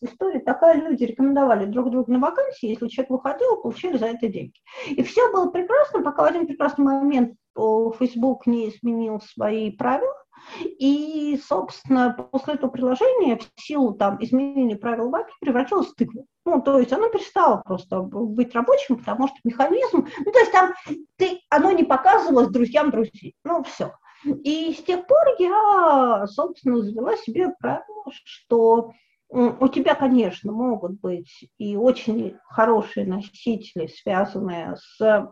история 0.00 0.40
такая, 0.40 0.80
люди 0.80 1.04
рекомендовали 1.04 1.66
друг 1.66 1.90
друга 1.90 2.12
на 2.12 2.18
вакансии, 2.18 2.68
если 2.68 2.88
человек 2.88 3.10
выходил, 3.10 3.56
получили 3.62 3.96
за 3.96 4.06
это 4.06 4.28
деньги. 4.28 4.58
И 4.88 5.02
все 5.02 5.30
было 5.32 5.50
прекрасно, 5.50 6.02
пока 6.02 6.22
в 6.22 6.26
один 6.26 6.46
прекрасный 6.46 6.84
момент 6.84 7.34
Facebook 7.98 8.46
не 8.46 8.68
изменил 8.70 9.20
свои 9.20 9.70
правила, 9.70 10.14
и, 10.60 11.40
собственно, 11.42 12.12
после 12.30 12.54
этого 12.54 12.70
приложения 12.70 13.38
в 13.38 13.60
силу 13.60 13.94
там, 13.94 14.22
изменения 14.22 14.76
правил 14.76 15.10
ВАПИ 15.10 15.32
превратилось 15.40 15.88
в 15.88 15.94
тыкву. 15.94 16.26
Ну, 16.44 16.60
то 16.60 16.78
есть 16.78 16.92
оно 16.92 17.08
перестало 17.08 17.62
просто 17.64 18.00
быть 18.00 18.54
рабочим, 18.54 18.98
потому 18.98 19.28
что 19.28 19.36
механизм, 19.44 20.06
ну, 20.24 20.32
то 20.32 20.38
есть 20.38 20.52
там 20.52 20.74
ты, 21.16 21.40
оно 21.48 21.72
не 21.72 21.84
показывалось 21.84 22.48
друзьям 22.48 22.90
друзей. 22.90 23.34
Ну, 23.44 23.64
все. 23.64 23.92
И 24.44 24.72
с 24.72 24.82
тех 24.82 25.06
пор 25.06 25.18
я, 25.38 26.26
собственно, 26.28 26.82
завела 26.82 27.16
себе 27.16 27.54
правило, 27.60 28.04
что 28.24 28.92
у 29.30 29.68
тебя, 29.68 29.94
конечно, 29.94 30.52
могут 30.52 31.00
быть 31.00 31.50
и 31.58 31.76
очень 31.76 32.36
хорошие 32.44 33.06
носители, 33.06 33.88
связанные 33.88 34.76
с 34.76 35.28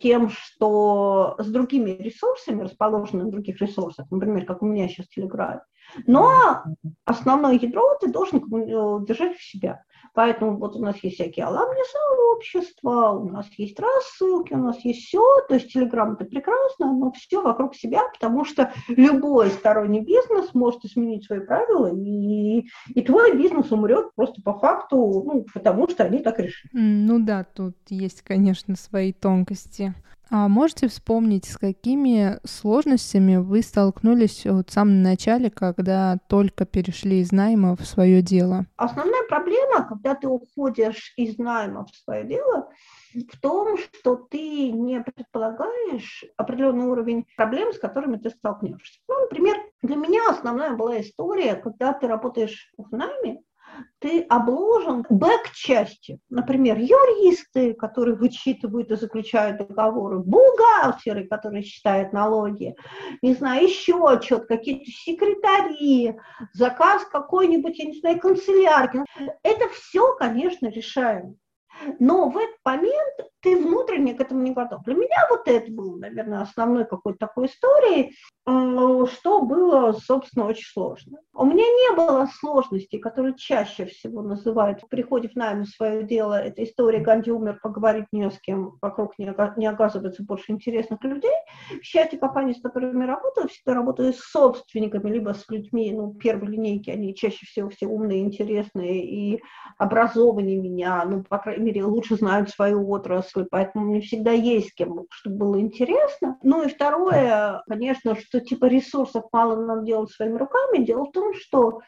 тем, 0.00 0.28
что 0.30 1.36
с 1.38 1.46
другими 1.46 1.90
ресурсами, 1.90 2.62
расположенными 2.62 3.26
на 3.26 3.30
других 3.30 3.60
ресурсах, 3.60 4.10
например, 4.10 4.44
как 4.44 4.62
у 4.62 4.66
меня 4.66 4.88
сейчас 4.88 5.06
Telegram, 5.16 5.60
но 6.06 6.64
основное 7.04 7.54
ядро 7.54 7.96
ты 8.00 8.10
должен 8.10 8.38
э, 8.38 9.06
держать 9.06 9.36
в 9.36 9.44
себя. 9.44 9.84
Поэтому 10.14 10.56
вот 10.56 10.76
у 10.76 10.80
нас 10.80 10.96
есть 11.02 11.16
всякие 11.16 11.46
аламни 11.46 11.82
сообщества, 11.90 13.10
у 13.10 13.28
нас 13.28 13.46
есть 13.56 13.78
рассылки, 13.78 14.52
у 14.52 14.58
нас 14.58 14.84
есть 14.84 15.06
все. 15.06 15.22
То 15.48 15.54
есть 15.54 15.74
Telegram 15.74 16.14
это 16.14 16.24
прекрасно, 16.24 16.92
но 16.92 17.12
все 17.12 17.42
вокруг 17.42 17.74
себя, 17.74 18.02
потому 18.12 18.44
что 18.44 18.72
любой 18.88 19.50
сторонний 19.50 20.00
бизнес 20.00 20.54
может 20.54 20.84
изменить 20.84 21.26
свои 21.26 21.40
правила, 21.40 21.92
и, 21.94 22.66
и 22.94 23.02
твой 23.02 23.36
бизнес 23.36 23.70
умрет 23.70 24.14
просто 24.14 24.42
по 24.42 24.58
факту, 24.58 24.96
ну, 24.96 25.46
потому 25.54 25.88
что 25.88 26.04
они 26.04 26.18
так 26.18 26.38
решили. 26.38 26.70
Ну 26.72 27.18
да, 27.18 27.44
тут 27.44 27.76
есть, 27.88 28.22
конечно, 28.22 28.76
свои 28.76 29.12
тонкости. 29.12 29.94
А 30.32 30.46
можете 30.46 30.86
вспомнить, 30.86 31.46
с 31.46 31.58
какими 31.58 32.38
сложностями 32.44 33.36
вы 33.36 33.62
столкнулись 33.62 34.46
вот 34.46 34.70
в 34.70 34.72
самом 34.72 35.02
начале, 35.02 35.50
когда 35.50 36.18
только 36.28 36.64
перешли 36.64 37.18
из 37.18 37.32
найма 37.32 37.74
в 37.74 37.84
свое 37.84 38.22
дело? 38.22 38.66
Основная 38.76 39.24
проблема, 39.28 39.84
когда 39.88 40.14
ты 40.14 40.28
уходишь 40.28 41.12
из 41.16 41.36
найма 41.38 41.84
в 41.84 41.96
свое 41.96 42.24
дело, 42.24 42.70
в 43.12 43.40
том, 43.40 43.76
что 43.76 44.14
ты 44.14 44.70
не 44.70 45.00
предполагаешь 45.00 46.24
определенный 46.36 46.86
уровень 46.86 47.26
проблем, 47.36 47.72
с 47.72 47.78
которыми 47.80 48.16
ты 48.16 48.30
столкнешься. 48.30 49.00
Ну, 49.08 49.22
например, 49.22 49.56
для 49.82 49.96
меня 49.96 50.30
основная 50.30 50.76
была 50.76 51.00
история, 51.00 51.56
когда 51.56 51.92
ты 51.92 52.06
работаешь 52.06 52.72
в 52.78 52.96
найме, 52.96 53.42
ты 53.98 54.22
обложен 54.22 55.04
бэк-частью. 55.08 56.18
Например, 56.28 56.78
юристы, 56.78 57.74
которые 57.74 58.16
вычитывают 58.16 58.90
и 58.90 58.96
заключают 58.96 59.58
договоры, 59.58 60.20
бухгалтеры, 60.20 61.26
которые 61.26 61.62
считают 61.62 62.12
налоги, 62.12 62.74
не 63.22 63.34
знаю, 63.34 63.64
еще 63.64 64.08
отчет, 64.08 64.46
какие-то 64.46 64.90
секретари, 64.90 66.16
заказ 66.52 67.04
какой-нибудь, 67.06 67.78
я 67.78 67.84
не 67.86 67.98
знаю, 67.98 68.20
канцелярки. 68.20 69.00
Это 69.42 69.68
все, 69.70 70.14
конечно, 70.16 70.68
решаемо. 70.68 71.34
Но 71.98 72.28
в 72.28 72.36
этот 72.36 72.56
момент 72.64 73.14
ты 73.40 73.56
внутренне 73.56 74.14
к 74.14 74.20
этому 74.20 74.42
не 74.42 74.52
готов. 74.52 74.82
Для 74.84 74.94
меня 74.94 75.26
вот 75.30 75.46
это 75.46 75.70
было, 75.70 75.96
наверное, 75.96 76.42
основной 76.42 76.84
какой-то 76.84 77.18
такой 77.18 77.46
историей, 77.46 78.14
что 78.46 79.42
было, 79.42 79.92
собственно, 79.92 80.46
очень 80.46 80.66
сложно. 80.66 81.18
У 81.34 81.44
меня 81.44 81.64
не 81.64 81.96
было 81.96 82.28
сложностей, 82.40 82.98
которые 82.98 83.34
чаще 83.36 83.86
всего 83.86 84.22
называют 84.22 84.80
в 84.80 84.88
в 84.90 85.36
найм 85.36 85.64
свое 85.64 86.02
дело. 86.02 86.34
Это 86.34 86.64
история 86.64 87.00
Ганди 87.00 87.30
умер, 87.30 87.60
поговорить 87.62 88.06
не 88.12 88.30
с 88.30 88.38
кем, 88.40 88.78
вокруг 88.82 89.18
не, 89.18 89.32
не 89.56 89.66
оказывается 89.66 90.22
больше 90.22 90.52
интересных 90.52 91.02
людей. 91.04 91.32
В 91.80 91.84
счастье 91.84 92.18
компании, 92.18 92.52
с 92.52 92.60
которыми 92.60 93.04
работаю, 93.04 93.48
всегда 93.48 93.74
работаю 93.74 94.12
с 94.12 94.20
собственниками, 94.20 95.10
либо 95.10 95.32
с 95.32 95.48
людьми, 95.48 95.92
ну, 95.92 96.12
первой 96.14 96.48
линейки, 96.48 96.90
они 96.90 97.14
чаще 97.14 97.46
всего 97.46 97.70
все 97.70 97.86
умные, 97.86 98.20
интересные 98.20 99.04
и 99.04 99.42
образованнее 99.78 100.58
меня, 100.60 101.04
ну, 101.04 101.22
по 101.22 101.38
крайней 101.38 101.64
мере, 101.64 101.84
лучше 101.84 102.16
знают 102.16 102.50
свою 102.50 102.88
отрасль, 102.90 103.46
поэтому 103.50 103.86
мне 103.86 104.00
всегда 104.00 104.32
есть 104.32 104.70
с 104.70 104.74
кем, 104.74 105.06
чтобы 105.10 105.36
было 105.36 105.60
интересно. 105.60 106.38
Ну 106.42 106.62
и 106.62 106.68
второе, 106.68 107.62
конечно, 107.68 108.14
что 108.30 108.40
типа 108.40 108.66
ресурсов 108.66 109.24
мало 109.32 109.56
нам 109.56 109.84
делать 109.84 110.10
своими 110.10 110.38
руками. 110.38 110.84
Дело 110.84 111.04
в 111.04 111.10
том, 111.10 111.34
что 111.34 111.80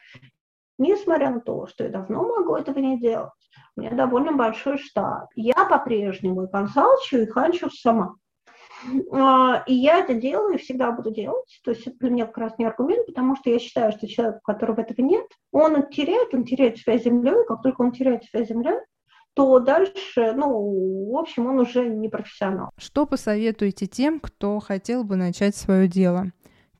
несмотря 0.77 1.31
на 1.31 1.39
то, 1.39 1.67
что 1.67 1.85
я 1.85 1.89
давно 1.89 2.23
могу 2.23 2.55
этого 2.55 2.77
не 2.79 2.99
делать, 2.99 3.31
у 3.75 3.81
меня 3.81 3.91
довольно 3.91 4.33
большой 4.33 4.77
штат. 4.77 5.29
Я 5.35 5.65
по-прежнему 5.65 6.43
и 6.43 6.51
консалчу, 6.51 7.17
и 7.17 7.25
ханчу 7.25 7.69
сама. 7.69 8.15
А, 9.13 9.63
и 9.65 9.73
я 9.73 9.99
это 9.99 10.13
делаю 10.15 10.55
и 10.55 10.57
всегда 10.57 10.91
буду 10.91 11.11
делать. 11.11 11.61
То 11.63 11.71
есть 11.71 11.87
это 11.87 11.95
для 11.99 12.09
меня 12.09 12.25
как 12.25 12.37
раз 12.37 12.57
не 12.57 12.65
аргумент, 12.65 13.05
потому 13.05 13.37
что 13.37 13.49
я 13.49 13.57
считаю, 13.59 13.93
что 13.93 14.05
человек, 14.05 14.37
у 14.37 14.51
которого 14.51 14.81
этого 14.81 15.01
нет, 15.05 15.25
он 15.51 15.87
теряет, 15.87 16.33
он 16.33 16.43
теряет 16.43 16.77
связь 16.77 17.01
с 17.01 17.05
землей, 17.05 17.45
как 17.47 17.61
только 17.61 17.81
он 17.81 17.93
теряет 17.93 18.25
связь 18.25 18.47
с 18.47 18.49
землей, 18.49 18.77
то 19.33 19.59
дальше, 19.59 20.33
ну, 20.35 21.11
в 21.11 21.17
общем, 21.17 21.47
он 21.47 21.59
уже 21.59 21.87
не 21.87 22.09
профессионал. 22.09 22.69
Что 22.77 23.05
посоветуете 23.05 23.87
тем, 23.87 24.19
кто 24.19 24.59
хотел 24.59 25.03
бы 25.03 25.15
начать 25.15 25.55
свое 25.55 25.87
дело? 25.87 26.31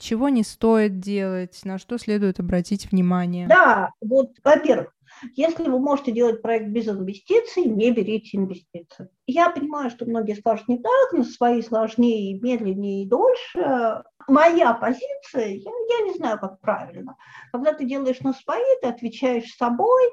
чего 0.03 0.29
не 0.29 0.43
стоит 0.43 0.99
делать, 0.99 1.61
на 1.63 1.77
что 1.77 1.97
следует 1.97 2.39
обратить 2.39 2.91
внимание? 2.91 3.47
Да, 3.47 3.91
вот, 4.01 4.31
во-первых, 4.43 4.93
если 5.35 5.69
вы 5.69 5.79
можете 5.79 6.11
делать 6.11 6.41
проект 6.41 6.67
без 6.67 6.87
инвестиций, 6.87 7.65
не 7.65 7.91
берите 7.91 8.37
инвестиции. 8.37 9.09
Я 9.25 9.49
понимаю, 9.49 9.89
что 9.89 10.05
многие 10.05 10.35
скажут 10.35 10.67
не 10.67 10.79
так, 10.79 11.13
но 11.13 11.23
свои 11.23 11.61
сложнее, 11.61 12.39
медленнее 12.39 13.03
и 13.03 13.07
дольше. 13.07 14.03
Моя 14.27 14.73
позиция, 14.73 15.55
я, 15.55 15.71
я 15.71 16.05
не 16.05 16.13
знаю, 16.15 16.39
как 16.39 16.59
правильно. 16.59 17.15
Когда 17.51 17.73
ты 17.73 17.85
делаешь 17.85 18.19
на 18.21 18.33
свои, 18.33 18.63
ты 18.81 18.87
отвечаешь 18.87 19.55
собой, 19.55 20.03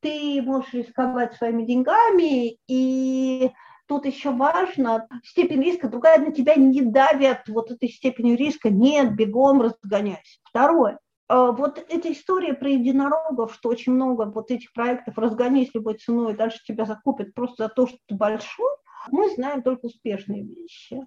ты 0.00 0.42
можешь 0.42 0.72
рисковать 0.72 1.34
своими 1.34 1.64
деньгами, 1.64 2.58
и 2.68 3.50
тут 3.86 4.06
еще 4.06 4.30
важно, 4.30 5.08
степень 5.24 5.62
риска 5.62 5.88
другая 5.88 6.18
на 6.18 6.32
тебя 6.32 6.54
не 6.56 6.82
давят 6.82 7.48
вот 7.48 7.70
этой 7.70 7.88
степенью 7.88 8.36
риска, 8.36 8.70
нет, 8.70 9.14
бегом 9.14 9.62
разгоняйся. 9.62 10.38
Второе, 10.44 10.98
а, 11.28 11.52
вот 11.52 11.78
эта 11.88 12.12
история 12.12 12.54
про 12.54 12.70
единорогов, 12.70 13.54
что 13.54 13.68
очень 13.68 13.92
много 13.92 14.24
вот 14.26 14.50
этих 14.50 14.72
проектов 14.72 15.18
разгонись 15.18 15.74
любой 15.74 15.94
ценой, 15.94 16.36
дальше 16.36 16.60
тебя 16.66 16.84
закупят 16.84 17.34
просто 17.34 17.64
за 17.64 17.68
то, 17.68 17.86
что 17.86 17.98
ты 18.06 18.14
большой, 18.14 18.70
мы 19.10 19.30
знаем 19.34 19.62
только 19.62 19.86
успешные 19.86 20.42
вещи. 20.42 21.04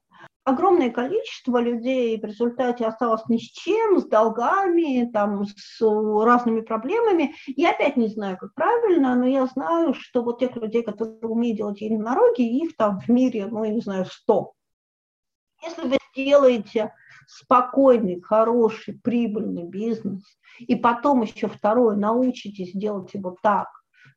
Огромное 0.50 0.89
количество 0.89 1.62
людей 1.62 2.20
в 2.20 2.25
результате 2.25 2.84
осталось 2.84 3.22
ни 3.29 3.38
с 3.38 3.51
чем, 3.51 4.00
с 4.00 4.06
долгами, 4.06 5.08
там, 5.13 5.46
с 5.46 5.79
разными 5.79 6.62
проблемами. 6.62 7.36
Я 7.46 7.70
опять 7.70 7.98
не 7.98 8.08
знаю, 8.08 8.36
как 8.36 8.56
правильно, 8.56 9.13
но 9.13 9.27
я 9.27 9.46
знаю, 9.46 9.94
что 9.94 10.24
вот 10.24 10.39
тех 10.39 10.56
людей, 10.56 10.82
которые 10.82 11.20
умеют 11.22 11.58
делать 11.58 11.82
единороги, 11.82 12.41
их 12.41 12.75
там 12.77 13.00
в 13.00 13.10
мире, 13.10 13.46
ну, 13.46 13.63
я 13.63 13.70
не 13.70 13.82
знаю, 13.82 14.06
сто. 14.06 14.53
Если 15.63 15.88
вы 15.88 15.98
сделаете 16.15 16.96
спокойный, 17.27 18.20
хороший, 18.20 19.00
прибыльный 19.03 19.65
бизнес, 19.65 20.24
и 20.58 20.75
потом 20.75 21.22
еще 21.22 21.48
второе, 21.48 21.96
научитесь 21.96 22.72
делать 22.74 23.13
его 23.13 23.38
так, 23.44 23.68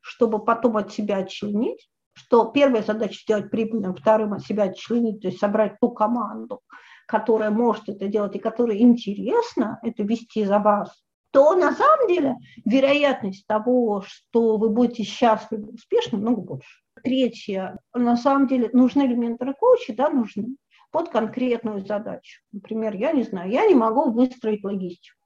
чтобы 0.01 0.43
потом 0.43 0.77
от 0.77 0.91
себя 0.91 1.17
отчленить, 1.17 1.87
что 2.13 2.45
первая 2.45 2.83
задача 2.83 3.19
сделать 3.21 3.49
прибыльным, 3.49 3.95
вторым 3.95 4.33
от 4.33 4.43
себя 4.43 4.63
отчленить, 4.63 5.21
то 5.21 5.27
есть 5.27 5.39
собрать 5.39 5.79
ту 5.79 5.91
команду, 5.91 6.61
которая 7.07 7.51
может 7.51 7.89
это 7.89 8.07
делать 8.07 8.35
и 8.35 8.39
которая 8.39 8.77
интересно 8.77 9.79
это 9.83 10.03
вести 10.03 10.45
за 10.45 10.59
вас, 10.59 11.03
то 11.31 11.55
на 11.55 11.73
самом 11.73 12.07
деле 12.07 12.35
вероятность 12.63 13.47
того, 13.47 14.03
что 14.05 14.57
вы 14.57 14.69
будете 14.69 15.03
счастливы, 15.03 15.73
успешны, 15.73 16.19
много 16.19 16.41
больше. 16.41 16.81
Третье, 17.03 17.79
на 17.93 18.15
самом 18.15 18.47
деле, 18.47 18.69
нужны 18.71 19.01
ли 19.01 19.15
менторы-коучи? 19.15 19.93
Да, 19.93 20.09
нужны 20.09 20.55
под 20.91 21.09
конкретную 21.09 21.83
задачу. 21.85 22.41
Например, 22.51 22.95
я 22.95 23.11
не 23.13 23.23
знаю, 23.23 23.51
я 23.51 23.65
не 23.65 23.73
могу 23.73 24.11
выстроить 24.11 24.63
логистику. 24.63 25.19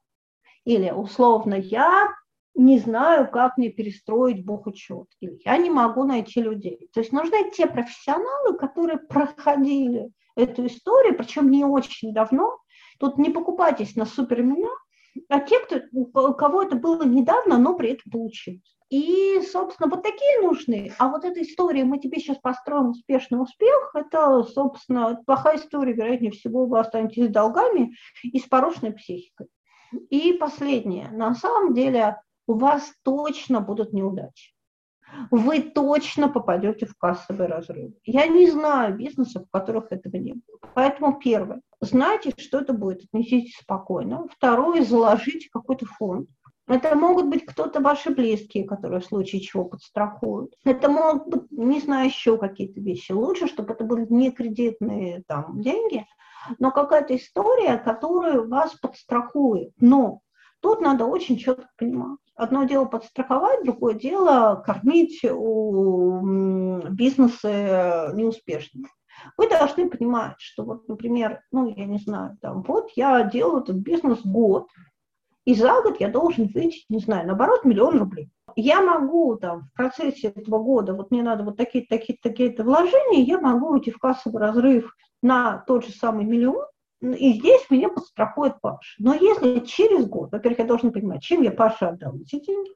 Или 0.64 0.90
условно, 0.90 1.54
я 1.54 2.08
не 2.58 2.78
знаю, 2.78 3.30
как 3.30 3.56
мне 3.56 3.70
перестроить 3.70 4.44
бухучет. 4.44 5.06
Или 5.20 5.40
я 5.44 5.56
не 5.56 5.70
могу 5.70 6.04
найти 6.04 6.42
людей. 6.42 6.90
То 6.92 7.00
есть 7.00 7.12
нужны 7.12 7.50
те 7.52 7.66
профессионалы, 7.66 8.58
которые 8.58 8.98
проходили 8.98 10.10
эту 10.34 10.66
историю, 10.66 11.16
причем 11.16 11.50
не 11.50 11.64
очень 11.64 12.12
давно. 12.12 12.58
Тут 12.98 13.16
не 13.16 13.30
покупайтесь 13.30 13.94
на 13.94 14.06
супер 14.06 14.42
меня, 14.42 14.70
а 15.28 15.40
те, 15.40 15.60
кто, 15.60 15.76
у 15.92 16.34
кого 16.34 16.62
это 16.64 16.74
было 16.74 17.04
недавно, 17.04 17.58
но 17.58 17.74
при 17.74 17.90
этом 17.90 18.10
получилось. 18.10 18.76
И, 18.90 19.40
собственно, 19.42 19.88
вот 19.88 20.02
такие 20.02 20.40
нужны. 20.40 20.92
А 20.98 21.08
вот 21.08 21.24
эта 21.24 21.42
история, 21.42 21.84
мы 21.84 21.98
тебе 21.98 22.18
сейчас 22.18 22.38
построим 22.38 22.90
успешный 22.90 23.40
успех, 23.40 23.92
это, 23.94 24.42
собственно, 24.42 25.20
плохая 25.26 25.58
история, 25.58 25.92
вероятнее 25.92 26.32
всего, 26.32 26.66
вы 26.66 26.80
останетесь 26.80 27.26
с 27.26 27.32
долгами 27.32 27.94
и 28.22 28.38
с 28.40 28.44
порочной 28.44 28.92
психикой. 28.92 29.46
И 30.10 30.32
последнее. 30.32 31.08
На 31.10 31.34
самом 31.34 31.74
деле 31.74 32.16
у 32.48 32.54
вас 32.54 32.92
точно 33.04 33.60
будут 33.60 33.92
неудачи. 33.92 34.52
Вы 35.30 35.60
точно 35.60 36.28
попадете 36.28 36.86
в 36.86 36.94
кассовый 36.96 37.46
разрыв. 37.46 37.92
Я 38.04 38.26
не 38.26 38.50
знаю 38.50 38.96
бизнесов, 38.96 39.46
в 39.46 39.50
которых 39.50 39.90
этого 39.90 40.16
не 40.16 40.32
было. 40.34 40.58
Поэтому 40.74 41.18
первое. 41.18 41.62
Знайте, 41.80 42.34
что 42.36 42.58
это 42.58 42.72
будет, 42.72 43.04
отнеситесь 43.04 43.56
спокойно. 43.56 44.26
Второе, 44.28 44.82
заложите 44.82 45.48
какой-то 45.50 45.86
фонд 45.86 46.28
это 46.68 46.94
могут 46.94 47.28
быть 47.28 47.46
кто-то 47.46 47.80
ваши 47.80 48.10
близкие, 48.10 48.64
которые 48.64 49.00
в 49.00 49.06
случае 49.06 49.40
чего 49.40 49.64
подстрахуют. 49.64 50.54
Это 50.64 50.90
могут 50.90 51.26
быть, 51.26 51.50
не 51.50 51.80
знаю, 51.80 52.06
еще 52.06 52.36
какие-то 52.36 52.80
вещи. 52.80 53.12
Лучше, 53.12 53.46
чтобы 53.46 53.72
это 53.72 53.84
были 53.84 54.06
не 54.10 54.30
кредитные 54.30 55.22
там, 55.26 55.62
деньги, 55.62 56.06
но 56.58 56.70
какая-то 56.70 57.16
история, 57.16 57.78
которая 57.78 58.42
вас 58.42 58.74
подстрахует. 58.74 59.72
Но 59.80 60.20
тут 60.60 60.82
надо 60.82 61.06
очень 61.06 61.38
четко 61.38 61.68
понимать. 61.78 62.18
Одно 62.38 62.62
дело 62.62 62.84
подстраховать, 62.84 63.64
другое 63.64 63.94
дело 63.94 64.62
кормить 64.64 65.24
у 65.24 66.20
бизнеса 66.88 68.12
неуспешных. 68.14 68.86
Вы 69.36 69.48
должны 69.48 69.90
понимать, 69.90 70.36
что 70.38 70.62
вот, 70.62 70.86
например, 70.86 71.40
ну, 71.50 71.68
я 71.68 71.84
не 71.86 71.98
знаю, 71.98 72.38
там, 72.40 72.62
вот 72.62 72.90
я 72.94 73.24
делаю 73.24 73.64
этот 73.64 73.78
бизнес 73.78 74.20
год, 74.24 74.68
и 75.46 75.54
за 75.56 75.82
год 75.82 75.98
я 75.98 76.08
должен 76.10 76.46
выйти, 76.54 76.84
не 76.88 77.00
знаю, 77.00 77.26
наоборот, 77.26 77.64
миллион 77.64 77.98
рублей. 77.98 78.30
Я 78.54 78.82
могу 78.82 79.34
там 79.34 79.62
в 79.62 79.72
процессе 79.76 80.28
этого 80.28 80.62
года, 80.62 80.94
вот 80.94 81.10
мне 81.10 81.24
надо 81.24 81.42
вот 81.42 81.56
такие-то, 81.56 81.96
такие-то, 81.96 82.28
такие-то 82.28 82.62
вложения, 82.62 83.24
я 83.24 83.40
могу 83.40 83.70
уйти 83.70 83.90
в 83.90 83.98
кассовый 83.98 84.40
разрыв 84.40 84.94
на 85.22 85.64
тот 85.66 85.84
же 85.84 85.90
самый 85.90 86.24
миллион, 86.24 86.66
и 87.00 87.34
здесь 87.34 87.70
меня 87.70 87.88
подстрахует 87.88 88.60
Паша. 88.60 88.94
Но 88.98 89.14
если 89.14 89.60
через 89.60 90.06
год, 90.06 90.32
во-первых, 90.32 90.58
я 90.58 90.64
должен 90.64 90.92
понимать, 90.92 91.22
чем 91.22 91.42
я 91.42 91.50
Паше 91.50 91.86
отдал 91.86 92.16
эти 92.16 92.44
деньги. 92.44 92.70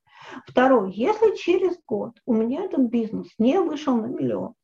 Второе, 0.46 0.90
если 0.90 1.35
через 1.37 1.76
год 1.87 2.12
у 2.26 2.35
меня 2.35 2.64
этот 2.64 2.88
бизнес 2.88 3.28
не 3.38 3.58
вышел 3.58 3.96
на 3.96 4.06
миллион, 4.06 4.54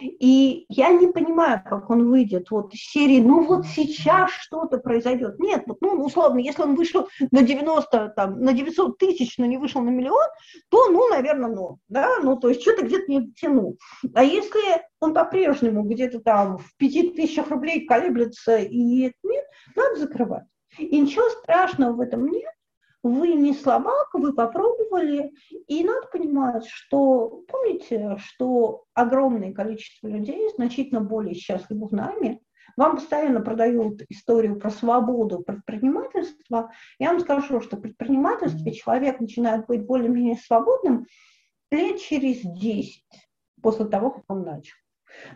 и 0.00 0.66
я 0.68 0.90
не 0.90 1.08
понимаю, 1.08 1.62
как 1.64 1.90
он 1.90 2.08
выйдет 2.08 2.50
вот 2.50 2.72
из 2.72 2.80
серии, 2.80 3.20
ну 3.20 3.44
вот 3.44 3.66
сейчас 3.66 4.30
что-то 4.30 4.78
произойдет. 4.78 5.38
Нет, 5.38 5.64
вот, 5.66 5.80
ну, 5.80 6.04
условно, 6.04 6.38
если 6.38 6.62
он 6.62 6.74
вышел 6.74 7.08
на 7.30 7.42
90, 7.42 8.12
там, 8.16 8.40
на 8.40 8.52
900 8.52 8.98
тысяч, 8.98 9.38
но 9.38 9.46
не 9.46 9.56
вышел 9.56 9.80
на 9.82 9.90
миллион, 9.90 10.28
то, 10.70 10.90
ну, 10.90 11.08
наверное, 11.08 11.50
ну, 11.50 11.78
да, 11.88 12.18
ну, 12.22 12.36
то 12.36 12.48
есть 12.48 12.62
что-то 12.62 12.84
где-то 12.84 13.10
не 13.10 13.32
тянул. 13.32 13.78
А 14.14 14.22
если 14.22 14.60
он 15.00 15.14
по-прежнему 15.14 15.82
где-то 15.82 16.20
там 16.20 16.58
в 16.58 16.76
5 16.76 17.14
тысячах 17.14 17.50
рублей 17.50 17.86
колеблется 17.86 18.58
и 18.58 18.78
нет, 19.22 19.44
надо 19.74 19.96
закрывать. 19.96 20.44
И 20.78 21.00
ничего 21.00 21.28
страшного 21.30 21.92
в 21.92 22.00
этом 22.00 22.28
нет 22.28 22.52
вы 23.02 23.34
не 23.34 23.54
слабак, 23.54 24.08
вы 24.12 24.32
попробовали, 24.32 25.32
и 25.66 25.84
надо 25.84 26.06
понимать, 26.08 26.66
что, 26.66 27.42
помните, 27.48 28.16
что 28.18 28.84
огромное 28.94 29.52
количество 29.52 30.08
людей 30.08 30.50
значительно 30.56 31.00
более 31.00 31.34
счастливы 31.34 31.86
в 31.86 31.92
нами, 31.92 32.40
вам 32.76 32.96
постоянно 32.96 33.40
продают 33.40 34.02
историю 34.08 34.58
про 34.58 34.70
свободу 34.70 35.40
предпринимательства. 35.40 36.70
Я 36.98 37.10
вам 37.10 37.20
скажу, 37.20 37.60
что 37.60 37.76
в 37.76 37.80
предпринимательстве 37.80 38.72
человек 38.72 39.20
начинает 39.20 39.66
быть 39.66 39.84
более-менее 39.84 40.36
свободным 40.36 41.06
лет 41.70 42.00
через 42.00 42.40
10 42.42 43.02
после 43.62 43.86
того, 43.86 44.10
как 44.10 44.24
он 44.28 44.42
начал. 44.42 44.76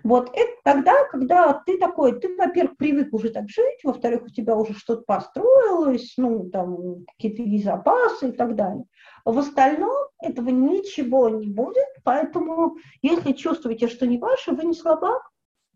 Вот 0.04 0.30
это 0.34 0.52
тогда, 0.64 1.04
когда 1.08 1.52
ты 1.66 1.78
такой, 1.78 2.18
ты, 2.20 2.34
во-первых, 2.36 2.76
привык 2.76 3.12
уже 3.12 3.30
так 3.30 3.48
жить, 3.48 3.80
во-вторых, 3.82 4.24
у 4.24 4.28
тебя 4.28 4.56
уже 4.56 4.74
что-то 4.74 5.02
построилось, 5.02 6.14
ну, 6.16 6.48
там, 6.50 7.04
какие-то 7.16 7.64
запасы 7.64 8.30
и 8.30 8.32
так 8.32 8.54
далее. 8.54 8.84
В 9.24 9.38
остальном 9.38 10.08
этого 10.20 10.50
ничего 10.50 11.28
не 11.28 11.46
будет, 11.46 11.88
поэтому 12.04 12.76
если 13.02 13.32
чувствуете, 13.32 13.88
что 13.88 14.06
не 14.06 14.18
ваше, 14.18 14.52
вы 14.52 14.64
не 14.64 14.74
слабак, 14.74 15.22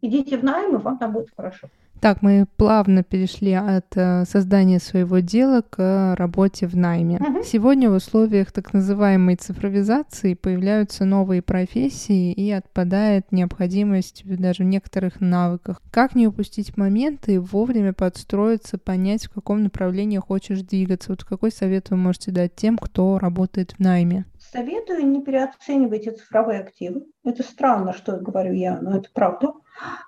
идите 0.01 0.37
в 0.37 0.45
найм, 0.45 0.77
и 0.77 0.79
вам 0.79 0.99
там 0.99 1.13
будет 1.13 1.31
хорошо. 1.37 1.69
Так, 2.01 2.23
мы 2.23 2.47
плавно 2.57 3.03
перешли 3.03 3.53
от 3.53 3.97
э, 3.97 4.25
создания 4.27 4.79
своего 4.79 5.21
дела 5.21 5.63
к 5.63 6.15
работе 6.17 6.67
в 6.67 6.77
найме. 6.77 7.17
Uh-huh. 7.17 7.43
Сегодня 7.45 7.91
в 7.91 7.95
условиях 7.95 8.53
так 8.53 8.73
называемой 8.73 9.37
цифровизации 9.37 10.35
появляются 10.35 11.05
новые 11.05 11.43
профессии 11.43 12.33
и 12.33 12.51
отпадает 12.51 13.33
необходимость 13.33 14.23
даже 14.25 14.65
в 14.65 14.67
некоторых 14.67 15.21
навыках. 15.21 15.81
Как 15.91 16.15
не 16.15 16.27
упустить 16.27 16.77
моменты 16.77 17.35
и 17.35 17.39
вовремя 17.39 17.93
подстроиться, 17.93 18.79
понять, 18.79 19.27
в 19.27 19.31
каком 19.31 19.63
направлении 19.63 20.19
хочешь 20.19 20.61
двигаться? 20.61 21.13
Вот 21.13 21.25
какой 21.25 21.51
совет 21.51 21.91
вы 21.91 21.97
можете 21.97 22.31
дать 22.31 22.55
тем, 22.55 22.77
кто 22.77 23.19
работает 23.19 23.73
в 23.73 23.79
найме? 23.79 24.27
Советую 24.53 25.07
не 25.07 25.23
переоценивать 25.23 26.05
цифровые 26.05 26.61
активы. 26.61 27.05
Это 27.25 27.43
странно, 27.43 27.93
что 27.93 28.17
говорю 28.17 28.55
я, 28.55 28.81
но 28.81 28.99
это 28.99 29.09
правда. 29.13 29.53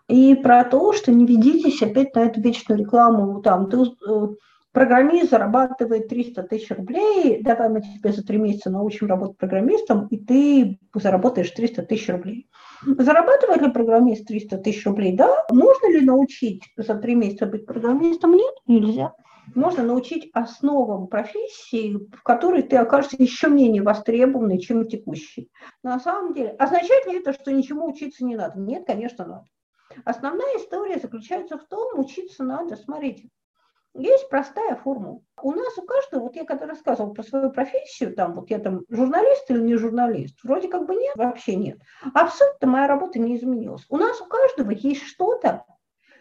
И 0.09 0.35
про 0.35 0.65
то, 0.65 0.93
что 0.93 1.13
не 1.13 1.27
ведитесь 1.27 1.83
опять 1.83 2.15
на 2.15 2.21
эту 2.21 2.41
вечную 2.41 2.79
рекламу. 2.79 3.43
Там, 3.43 3.69
ты, 3.69 3.79
э, 3.79 4.29
программист 4.73 5.31
зарабатывает 5.31 6.09
300 6.09 6.45
тысяч 6.45 6.71
рублей, 6.71 7.43
давай 7.43 7.69
мы 7.69 7.83
тебе 7.83 8.13
за 8.13 8.25
три 8.25 8.39
месяца 8.39 8.71
научим 8.71 9.09
работать 9.09 9.37
программистом, 9.37 10.07
и 10.07 10.17
ты 10.17 10.79
заработаешь 10.95 11.51
300 11.51 11.83
тысяч 11.83 12.09
рублей. 12.09 12.49
Зарабатывает 12.87 13.61
ли 13.61 13.71
программист 13.71 14.27
300 14.27 14.59
тысяч 14.59 14.87
рублей? 14.87 15.17
Да. 15.17 15.45
Можно 15.51 15.93
ли 15.93 16.01
научить 16.01 16.63
за 16.77 16.95
три 16.95 17.15
месяца 17.15 17.47
быть 17.47 17.67
программистом? 17.67 18.35
Нет, 18.35 18.55
нельзя. 18.67 19.13
Можно 19.55 19.83
научить 19.83 20.31
основам 20.33 21.07
профессии, 21.07 21.97
в 22.13 22.23
которой 22.23 22.63
ты 22.63 22.77
окажешься 22.77 23.17
еще 23.19 23.49
менее 23.49 23.83
востребованной, 23.83 24.59
чем 24.59 24.89
текущий. 24.89 25.51
На 25.83 25.99
самом 26.01 26.35
деле, 26.35 26.51
означает 26.51 27.07
ли 27.07 27.19
это, 27.19 27.33
что 27.33 27.53
ничему 27.53 27.89
учиться 27.89 28.25
не 28.25 28.37
надо? 28.37 28.59
Нет, 28.59 28.85
конечно, 28.87 29.27
надо. 29.27 29.45
Основная 30.05 30.57
история 30.59 30.99
заключается 30.99 31.57
в 31.59 31.65
том, 31.65 31.99
учиться 31.99 32.45
надо, 32.45 32.77
смотрите, 32.77 33.31
есть 33.95 34.29
простая 34.29 34.77
формула. 34.77 35.21
У 35.43 35.53
нас 35.53 35.77
у 35.79 35.83
каждого, 35.83 36.25
вот 36.25 36.37
я 36.37 36.45
когда 36.45 36.67
рассказывала 36.67 37.13
про 37.13 37.23
свою 37.23 37.51
профессию, 37.51 38.15
там 38.15 38.35
вот 38.35 38.51
я 38.51 38.59
там 38.59 38.83
журналист 38.89 39.51
или 39.51 39.61
не 39.61 39.77
журналист, 39.77 40.39
вроде 40.45 40.69
как 40.69 40.87
бы 40.87 40.95
нет, 40.95 41.17
вообще 41.17 41.57
нет. 41.57 41.79
Абсолютно 42.15 42.69
моя 42.69 42.87
работа 42.87 43.19
не 43.19 43.37
изменилась. 43.37 43.85
У 43.89 43.97
нас 43.97 44.21
у 44.21 44.27
каждого 44.27 44.71
есть 44.71 45.03
что-то, 45.03 45.65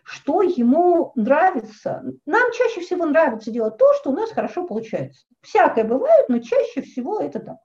что 0.08 0.42
ему 0.42 1.12
нравится. 1.16 2.02
Нам 2.26 2.52
чаще 2.54 2.80
всего 2.80 3.06
нравится 3.06 3.52
делать 3.52 3.78
то, 3.78 3.94
что 3.96 4.12
у 4.12 4.14
нас 4.14 4.32
хорошо 4.32 4.66
получается. 4.66 5.26
Всякое 5.42 5.84
бывает, 5.84 6.30
но 6.30 6.40
чаще 6.40 6.82
всего 6.82 7.20
это 7.20 7.42
так. 7.42 7.58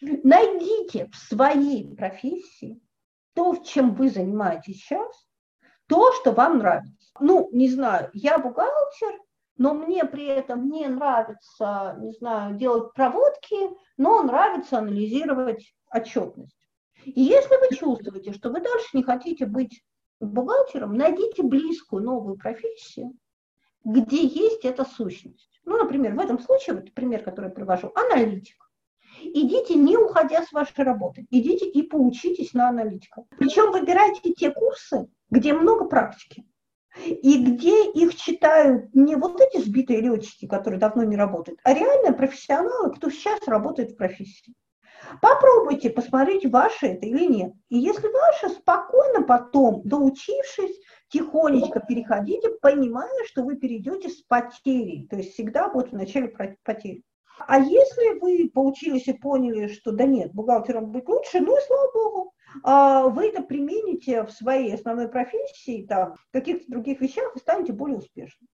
Найдите 0.00 1.08
в 1.12 1.16
своей 1.16 1.96
профессии 1.96 2.80
то, 3.34 3.56
чем 3.56 3.96
вы 3.96 4.08
занимаетесь 4.08 4.84
сейчас, 4.84 5.26
то, 5.88 6.12
что 6.12 6.30
вам 6.30 6.58
нравится. 6.58 7.10
Ну, 7.18 7.48
не 7.50 7.68
знаю, 7.68 8.10
я 8.12 8.38
бухгалтер, 8.38 9.18
но 9.56 9.74
мне 9.74 10.04
при 10.04 10.26
этом 10.26 10.70
не 10.70 10.86
нравится, 10.86 11.96
не 11.98 12.12
знаю, 12.12 12.54
делать 12.54 12.92
проводки, 12.94 13.56
но 13.96 14.22
нравится 14.22 14.78
анализировать 14.78 15.74
отчетность. 15.90 16.68
И 17.04 17.20
если 17.20 17.56
вы 17.56 17.76
чувствуете, 17.76 18.32
что 18.32 18.50
вы 18.50 18.60
дальше 18.60 18.90
не 18.92 19.02
хотите 19.02 19.44
быть 19.46 19.82
бухгалтером, 20.20 20.94
найдите 20.94 21.42
близкую 21.42 22.02
новую 22.02 22.36
профессию, 22.36 23.14
где 23.84 24.24
есть 24.24 24.64
эта 24.64 24.84
сущность. 24.84 25.60
Ну, 25.64 25.76
например, 25.76 26.14
в 26.14 26.20
этом 26.20 26.38
случае, 26.38 26.76
вот 26.76 26.92
пример, 26.92 27.22
который 27.22 27.46
я 27.46 27.54
привожу, 27.54 27.92
аналитик. 27.94 28.56
Идите, 29.20 29.74
не 29.74 29.96
уходя 29.96 30.42
с 30.42 30.52
вашей 30.52 30.84
работы, 30.84 31.26
идите 31.30 31.68
и 31.68 31.82
поучитесь 31.82 32.54
на 32.54 32.68
аналитика. 32.68 33.24
Причем 33.38 33.72
выбирайте 33.72 34.32
те 34.32 34.50
курсы, 34.50 35.08
где 35.30 35.52
много 35.52 35.86
практики. 35.86 36.44
И 37.04 37.44
где 37.44 37.90
их 37.90 38.16
читают 38.16 38.94
не 38.94 39.14
вот 39.16 39.40
эти 39.40 39.62
сбитые 39.62 40.00
летчики, 40.00 40.46
которые 40.46 40.80
давно 40.80 41.04
не 41.04 41.16
работают, 41.16 41.60
а 41.62 41.72
реально 41.72 42.12
профессионалы, 42.12 42.92
кто 42.94 43.10
сейчас 43.10 43.46
работает 43.46 43.92
в 43.92 43.96
профессии. 43.96 44.54
Попробуйте 45.20 45.90
посмотреть, 45.90 46.46
ваше 46.46 46.86
это 46.86 47.06
или 47.06 47.26
нет. 47.26 47.52
И 47.68 47.78
если 47.78 48.08
ваше, 48.08 48.48
спокойно 48.50 49.22
потом, 49.22 49.82
доучившись, 49.84 50.80
тихонечко 51.08 51.80
переходите, 51.80 52.50
понимая, 52.60 53.24
что 53.26 53.42
вы 53.42 53.56
перейдете 53.56 54.08
с 54.08 54.22
потерей. 54.22 55.06
То 55.08 55.16
есть 55.16 55.32
всегда 55.32 55.68
будет 55.68 55.90
в 55.90 55.96
начале 55.96 56.28
потери. 56.64 57.02
А 57.46 57.58
если 57.58 58.18
вы 58.18 58.50
поучились 58.52 59.06
и 59.06 59.12
поняли, 59.12 59.68
что 59.68 59.92
да 59.92 60.04
нет, 60.04 60.32
бухгалтером 60.32 60.90
быть 60.90 61.08
лучше, 61.08 61.40
ну 61.40 61.56
и 61.56 61.60
слава 61.66 61.92
богу, 61.92 62.34
а 62.64 63.08
вы 63.08 63.28
это 63.28 63.42
примените 63.42 64.24
в 64.24 64.30
своей 64.30 64.74
основной 64.74 65.08
профессии, 65.08 65.86
там, 65.86 66.14
в 66.14 66.32
каких-то 66.32 66.70
других 66.70 67.00
вещах, 67.00 67.34
и 67.36 67.38
станете 67.38 67.72
более 67.72 67.98
успешным. 67.98 68.48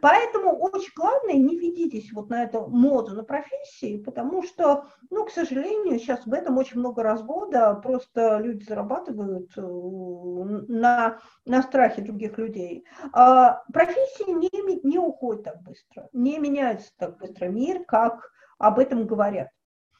Поэтому 0.00 0.56
очень 0.56 0.92
главное, 0.96 1.34
не 1.34 1.58
ведитесь 1.58 2.10
вот 2.12 2.30
на 2.30 2.44
эту 2.44 2.66
моду 2.68 3.14
на 3.14 3.22
профессии, 3.22 4.02
потому 4.02 4.42
что, 4.42 4.86
ну, 5.10 5.26
к 5.26 5.30
сожалению, 5.30 5.98
сейчас 5.98 6.24
в 6.24 6.32
этом 6.32 6.56
очень 6.56 6.78
много 6.78 7.02
развода, 7.02 7.74
просто 7.74 8.38
люди 8.38 8.64
зарабатывают 8.64 9.50
э, 9.56 9.60
на, 9.60 11.18
на 11.44 11.62
страхе 11.62 12.02
других 12.02 12.38
людей. 12.38 12.86
А 13.12 13.62
профессии 13.72 14.30
не, 14.30 14.80
не 14.88 14.98
уходят 14.98 15.44
так 15.44 15.62
быстро, 15.62 16.08
не 16.12 16.38
меняется 16.38 16.90
так 16.96 17.18
быстро 17.18 17.46
мир, 17.46 17.84
как 17.84 18.30
об 18.58 18.78
этом 18.78 19.06
говорят. 19.06 19.48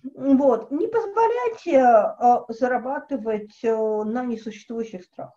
Вот. 0.03 0.71
Не 0.71 0.87
позволяйте 0.87 1.77
э, 1.77 2.53
зарабатывать 2.53 3.59
э, 3.63 3.75
на 3.75 4.25
несуществующих 4.25 5.05
страхах. 5.05 5.35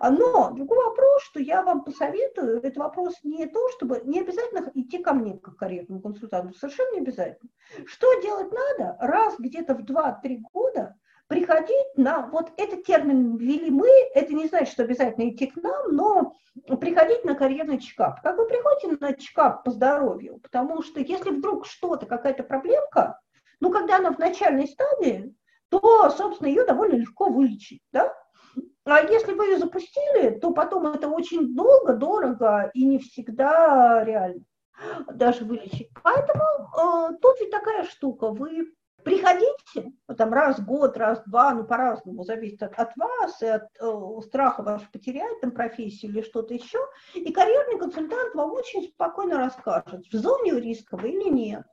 Но 0.00 0.50
другой 0.52 0.84
вопрос, 0.84 1.22
что 1.22 1.40
я 1.40 1.62
вам 1.62 1.84
посоветую, 1.84 2.60
это 2.62 2.80
вопрос 2.80 3.14
не 3.22 3.46
то, 3.46 3.68
чтобы 3.70 4.00
не 4.04 4.20
обязательно 4.20 4.70
идти 4.74 4.98
ко 4.98 5.12
мне 5.12 5.38
как 5.38 5.56
карьерному 5.56 6.00
консультанту, 6.00 6.54
совершенно 6.58 6.94
не 6.94 7.00
обязательно. 7.00 7.50
Что 7.86 8.20
делать 8.20 8.52
надо? 8.52 8.96
Раз 9.00 9.34
где-то 9.38 9.74
в 9.74 9.84
2-3 9.84 10.38
года 10.52 10.96
приходить 11.28 11.96
на, 11.96 12.26
вот 12.26 12.50
этот 12.56 12.84
термин 12.84 13.36
ввели 13.36 13.70
мы, 13.70 13.88
это 14.14 14.32
не 14.32 14.46
значит, 14.46 14.72
что 14.72 14.82
обязательно 14.82 15.28
идти 15.28 15.46
к 15.46 15.56
нам, 15.56 15.94
но 15.94 16.34
приходить 16.80 17.24
на 17.24 17.34
карьерный 17.34 17.78
чекап. 17.78 18.22
Как 18.22 18.36
вы 18.36 18.46
приходите 18.46 18.96
на 18.98 19.12
чекап 19.12 19.62
по 19.62 19.70
здоровью? 19.70 20.40
Потому 20.42 20.82
что 20.82 21.00
если 21.00 21.30
вдруг 21.30 21.66
что-то, 21.66 22.06
какая-то 22.06 22.42
проблемка, 22.42 23.20
ну, 23.60 23.70
когда 23.70 23.96
она 23.96 24.12
в 24.12 24.18
начальной 24.18 24.66
стадии, 24.66 25.34
то, 25.68 26.10
собственно, 26.10 26.48
ее 26.48 26.64
довольно 26.64 26.94
легко 26.94 27.28
вылечить, 27.28 27.82
да? 27.92 28.14
А 28.84 29.00
если 29.00 29.32
вы 29.32 29.46
ее 29.46 29.58
запустили, 29.58 30.38
то 30.38 30.52
потом 30.52 30.86
это 30.86 31.08
очень 31.08 31.54
долго, 31.54 31.94
дорого 31.94 32.70
и 32.74 32.84
не 32.84 32.98
всегда 32.98 34.02
реально 34.04 34.44
даже 35.12 35.44
вылечить. 35.44 35.90
Поэтому 36.02 36.42
э, 36.42 37.16
тут 37.20 37.40
ведь 37.40 37.50
такая 37.50 37.84
штука, 37.84 38.30
вы 38.30 38.72
приходите, 39.04 39.92
там 40.16 40.32
раз 40.32 40.58
в 40.58 40.66
год, 40.66 40.96
раз 40.96 41.20
в 41.20 41.30
два, 41.30 41.54
ну 41.54 41.64
по-разному, 41.64 42.24
зависит 42.24 42.62
от, 42.62 42.74
от 42.74 42.96
вас 42.96 43.42
и 43.42 43.46
от 43.46 43.68
э, 43.80 44.20
страха 44.26 44.62
ваш 44.62 44.82
потерять 44.90 45.40
там 45.40 45.52
профессию 45.52 46.12
или 46.12 46.22
что-то 46.22 46.54
еще, 46.54 46.78
и 47.14 47.32
карьерный 47.32 47.78
консультант 47.78 48.34
вам 48.34 48.52
очень 48.52 48.82
спокойно 48.84 49.38
расскажет, 49.38 50.06
в 50.06 50.16
зоне 50.16 50.60
риска 50.60 50.96
вы 50.96 51.10
или 51.10 51.30
нет, 51.30 51.64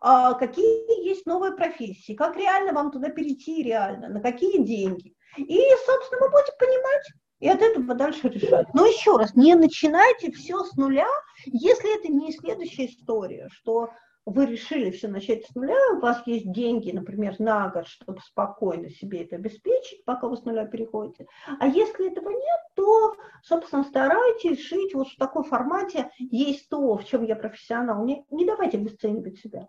а 0.00 0.34
какие 0.34 1.06
есть 1.06 1.26
новые 1.26 1.52
профессии, 1.52 2.14
как 2.14 2.36
реально 2.36 2.72
вам 2.72 2.90
туда 2.90 3.08
перейти 3.08 3.62
реально, 3.62 4.08
на 4.08 4.20
какие 4.20 4.62
деньги. 4.62 5.14
И, 5.36 5.60
собственно, 5.86 6.20
вы 6.22 6.30
будете 6.30 6.52
понимать, 6.58 7.06
и 7.40 7.48
от 7.48 7.62
этого 7.62 7.94
дальше 7.94 8.28
решать. 8.28 8.66
Но 8.74 8.86
еще 8.86 9.16
раз, 9.16 9.34
не 9.34 9.54
начинайте 9.54 10.30
все 10.32 10.62
с 10.64 10.76
нуля, 10.76 11.08
если 11.46 11.98
это 11.98 12.12
не 12.12 12.32
следующая 12.32 12.86
история, 12.86 13.48
что 13.50 13.90
вы 14.26 14.46
решили 14.46 14.90
все 14.90 15.08
начать 15.08 15.46
с 15.46 15.54
нуля, 15.54 15.78
у 15.96 16.00
вас 16.00 16.22
есть 16.26 16.52
деньги, 16.52 16.92
например, 16.92 17.36
на 17.38 17.68
год, 17.68 17.86
чтобы 17.88 18.20
спокойно 18.20 18.90
себе 18.90 19.24
это 19.24 19.36
обеспечить, 19.36 20.04
пока 20.04 20.28
вы 20.28 20.36
с 20.36 20.44
нуля 20.44 20.66
переходите. 20.66 21.26
А 21.58 21.66
если 21.66 22.10
этого 22.10 22.28
нет, 22.28 22.60
то, 22.74 23.16
собственно, 23.42 23.82
старайтесь 23.84 24.62
жить 24.62 24.94
вот 24.94 25.08
в 25.08 25.16
таком 25.16 25.44
формате. 25.44 26.10
Есть 26.18 26.68
то, 26.68 26.96
в 26.96 27.04
чем 27.04 27.24
я 27.24 27.34
профессионал. 27.34 28.04
Не, 28.04 28.24
не 28.30 28.44
давайте 28.44 28.76
обесценивать 28.76 29.38
себя. 29.38 29.66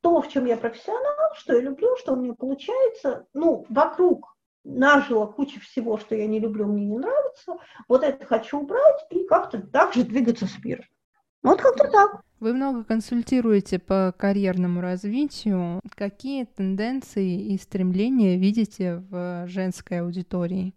То, 0.00 0.22
в 0.22 0.28
чем 0.28 0.46
я 0.46 0.56
профессионал, 0.56 1.34
что 1.34 1.54
я 1.54 1.60
люблю, 1.60 1.96
что 1.96 2.14
у 2.14 2.16
меня 2.16 2.34
получается, 2.34 3.26
ну, 3.34 3.66
вокруг 3.68 4.31
нажила 4.64 5.26
куча 5.26 5.60
всего, 5.60 5.98
что 5.98 6.14
я 6.14 6.26
не 6.26 6.40
люблю, 6.40 6.66
мне 6.66 6.86
не 6.86 6.98
нравится, 6.98 7.56
вот 7.88 8.02
это 8.02 8.24
хочу 8.24 8.60
убрать 8.60 9.04
и 9.10 9.24
как-то 9.24 9.60
так 9.60 9.94
же 9.94 10.04
двигаться 10.04 10.46
с 10.46 10.64
миром. 10.64 10.84
Вот 11.42 11.60
как-то 11.60 11.88
так. 11.88 12.22
Вы 12.38 12.54
много 12.54 12.84
консультируете 12.84 13.78
по 13.78 14.14
карьерному 14.16 14.80
развитию. 14.80 15.80
Какие 15.94 16.44
тенденции 16.44 17.52
и 17.52 17.58
стремления 17.58 18.36
видите 18.36 19.02
в 19.10 19.46
женской 19.46 20.00
аудитории? 20.00 20.74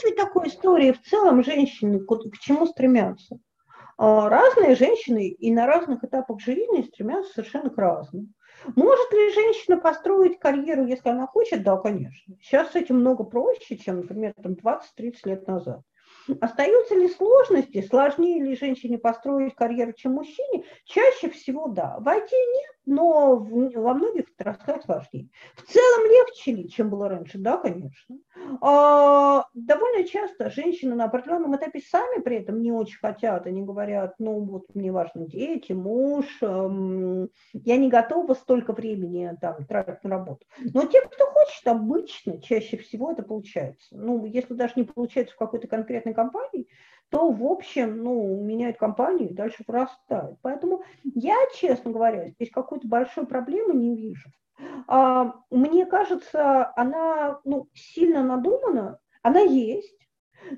ведь 0.04 0.16
такой 0.16 0.48
истории. 0.48 0.92
В 0.92 1.02
целом 1.02 1.42
женщины 1.44 2.00
к 2.00 2.38
чему 2.38 2.66
стремятся? 2.66 3.38
А, 3.98 4.28
разные 4.28 4.76
женщины 4.76 5.28
и 5.28 5.52
на 5.52 5.66
разных 5.66 6.04
этапах 6.04 6.40
жизни 6.40 6.82
стремятся 6.82 7.34
совершенно 7.34 7.70
к 7.70 7.78
разному. 7.78 8.28
Может 8.76 9.12
ли 9.12 9.32
женщина 9.32 9.78
построить 9.78 10.38
карьеру, 10.38 10.86
если 10.86 11.08
она 11.08 11.26
хочет? 11.26 11.62
Да, 11.62 11.76
конечно. 11.76 12.36
Сейчас 12.40 12.72
с 12.72 12.76
этим 12.76 13.00
много 13.00 13.24
проще, 13.24 13.76
чем, 13.76 13.98
например, 14.00 14.34
там 14.34 14.52
20-30 14.52 15.14
лет 15.24 15.46
назад. 15.46 15.82
Остаются 16.40 16.94
ли 16.94 17.08
сложности, 17.08 17.82
сложнее 17.82 18.42
ли 18.42 18.56
женщине 18.56 18.98
построить 18.98 19.54
карьеру, 19.54 19.92
чем 19.92 20.12
мужчине? 20.12 20.64
Чаще 20.84 21.30
всего 21.30 21.68
да. 21.68 21.96
В 21.98 22.06
IT 22.06 22.30
нет, 22.30 22.74
но 22.86 23.36
во 23.36 23.94
многих 23.94 24.26
отраслях 24.38 24.84
сложнее. 24.84 25.28
В 25.54 25.62
целом 25.62 26.06
легче 26.06 26.68
чем 26.68 26.90
было 26.90 27.08
раньше? 27.08 27.38
Да, 27.38 27.56
конечно. 27.58 28.18
А, 28.60 29.44
довольно 29.54 30.04
часто 30.04 30.50
женщины 30.50 30.94
на 30.94 31.04
определенном 31.04 31.54
этапе 31.56 31.80
сами 31.80 32.20
при 32.22 32.36
этом 32.36 32.60
не 32.62 32.72
очень 32.72 32.98
хотят. 32.98 33.46
Они 33.46 33.62
говорят, 33.62 34.14
ну 34.18 34.40
вот 34.44 34.74
мне 34.74 34.92
важны 34.92 35.26
дети, 35.26 35.72
муж, 35.72 36.26
эм, 36.42 37.28
я 37.52 37.76
не 37.76 37.88
готова 37.88 38.34
столько 38.34 38.72
времени 38.72 39.30
там, 39.40 39.64
тратить 39.66 40.04
на 40.04 40.10
работу. 40.10 40.46
Но 40.58 40.84
те, 40.86 41.00
кто 41.02 41.26
хочет, 41.26 41.66
обычно 41.66 42.40
чаще 42.40 42.76
всего 42.76 43.12
это 43.12 43.22
получается. 43.22 43.88
Ну, 43.96 44.24
если 44.24 44.54
даже 44.54 44.74
не 44.76 44.84
получается 44.84 45.34
в 45.34 45.38
какой-то 45.38 45.68
конкретной 45.68 46.14
компании, 46.14 46.68
то, 47.10 47.30
в 47.30 47.44
общем, 47.44 48.02
ну, 48.02 48.40
меняют 48.42 48.78
компанию 48.78 49.30
и 49.30 49.34
дальше 49.34 49.64
вырастают. 49.66 50.38
Поэтому 50.42 50.82
я, 51.02 51.36
честно 51.56 51.90
говоря, 51.90 52.28
здесь 52.28 52.50
какой-то 52.50 52.86
большой 52.86 53.26
проблемы 53.26 53.74
не 53.74 53.96
вижу. 53.96 54.30
А, 54.86 55.34
мне 55.50 55.86
кажется, 55.86 56.72
она 56.76 57.40
ну, 57.44 57.68
сильно 57.74 58.22
надумана, 58.22 58.98
она 59.22 59.40
есть, 59.40 59.98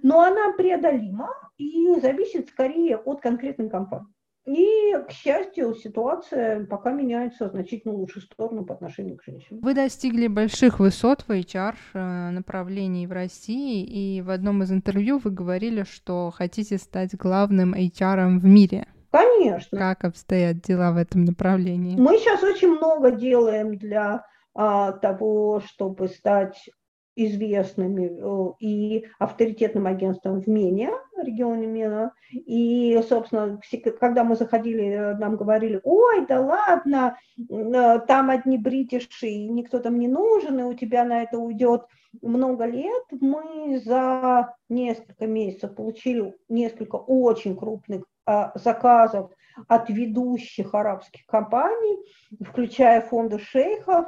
но 0.02 0.20
она 0.20 0.52
преодолима 0.52 1.30
и 1.56 1.94
зависит 2.00 2.48
скорее 2.48 2.98
от 2.98 3.20
конкретной 3.20 3.70
компании. 3.70 4.12
И, 4.44 4.92
к 5.08 5.12
счастью, 5.12 5.74
ситуация 5.74 6.66
пока 6.66 6.90
меняется 6.90 7.48
значительно 7.48 7.94
лучшую 7.94 8.24
сторону 8.24 8.64
по 8.64 8.74
отношению 8.74 9.16
к 9.16 9.22
женщинам. 9.22 9.60
Вы 9.62 9.74
достигли 9.74 10.26
больших 10.26 10.80
высот 10.80 11.22
в 11.22 11.30
HR 11.30 11.74
э, 11.94 12.30
направлении 12.30 13.06
в 13.06 13.12
России, 13.12 13.84
и 13.84 14.20
в 14.20 14.30
одном 14.30 14.64
из 14.64 14.72
интервью 14.72 15.18
вы 15.22 15.30
говорили, 15.30 15.84
что 15.84 16.32
хотите 16.34 16.78
стать 16.78 17.14
главным 17.14 17.72
HR 17.72 18.38
в 18.40 18.44
мире. 18.44 18.88
Конечно. 19.12 19.78
Как 19.78 20.04
обстоят 20.04 20.60
дела 20.60 20.90
в 20.90 20.96
этом 20.96 21.24
направлении? 21.24 21.96
Мы 21.96 22.18
сейчас 22.18 22.42
очень 22.42 22.74
много 22.74 23.12
делаем 23.12 23.76
для 23.76 24.24
а, 24.54 24.92
того, 24.92 25.60
чтобы 25.60 26.08
стать 26.08 26.68
известными 27.16 28.10
э, 28.18 28.52
и 28.60 29.06
авторитетным 29.18 29.86
агентством 29.86 30.40
в 30.40 30.46
Мене, 30.46 30.90
регионе 31.16 31.66
Мена. 31.66 32.12
И, 32.32 33.00
собственно, 33.08 33.60
когда 34.00 34.24
мы 34.24 34.36
заходили, 34.36 34.84
э, 34.84 35.14
нам 35.16 35.36
говорили, 35.36 35.80
ой, 35.84 36.26
да 36.26 36.40
ладно, 36.40 37.18
э, 37.38 38.00
там 38.06 38.30
одни 38.30 38.58
бритиши, 38.58 39.46
никто 39.46 39.78
там 39.78 39.98
не 39.98 40.08
нужен, 40.08 40.60
и 40.60 40.62
у 40.62 40.74
тебя 40.74 41.04
на 41.04 41.22
это 41.22 41.38
уйдет 41.38 41.82
много 42.20 42.64
лет. 42.66 43.04
Мы 43.10 43.80
за 43.84 44.54
несколько 44.68 45.26
месяцев 45.26 45.74
получили 45.74 46.34
несколько 46.48 46.96
очень 46.96 47.56
крупных 47.56 48.04
а, 48.24 48.52
заказов 48.54 49.30
от 49.68 49.90
ведущих 49.90 50.74
арабских 50.74 51.26
компаний, 51.26 51.98
включая 52.40 53.00
фонды 53.00 53.38
шейхов, 53.38 54.06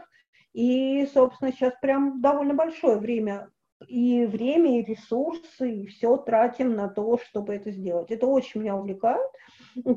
и, 0.54 1.06
собственно, 1.12 1.52
сейчас 1.52 1.74
прям 1.82 2.20
довольно 2.20 2.54
большое 2.54 2.96
время 2.96 3.50
и 3.88 4.24
время, 4.24 4.80
и 4.80 4.84
ресурсы, 4.84 5.70
и 5.70 5.86
все 5.86 6.16
тратим 6.16 6.74
на 6.74 6.88
то, 6.88 7.18
чтобы 7.18 7.54
это 7.54 7.70
сделать. 7.72 8.10
Это 8.10 8.26
очень 8.26 8.60
меня 8.60 8.76
увлекает, 8.76 9.28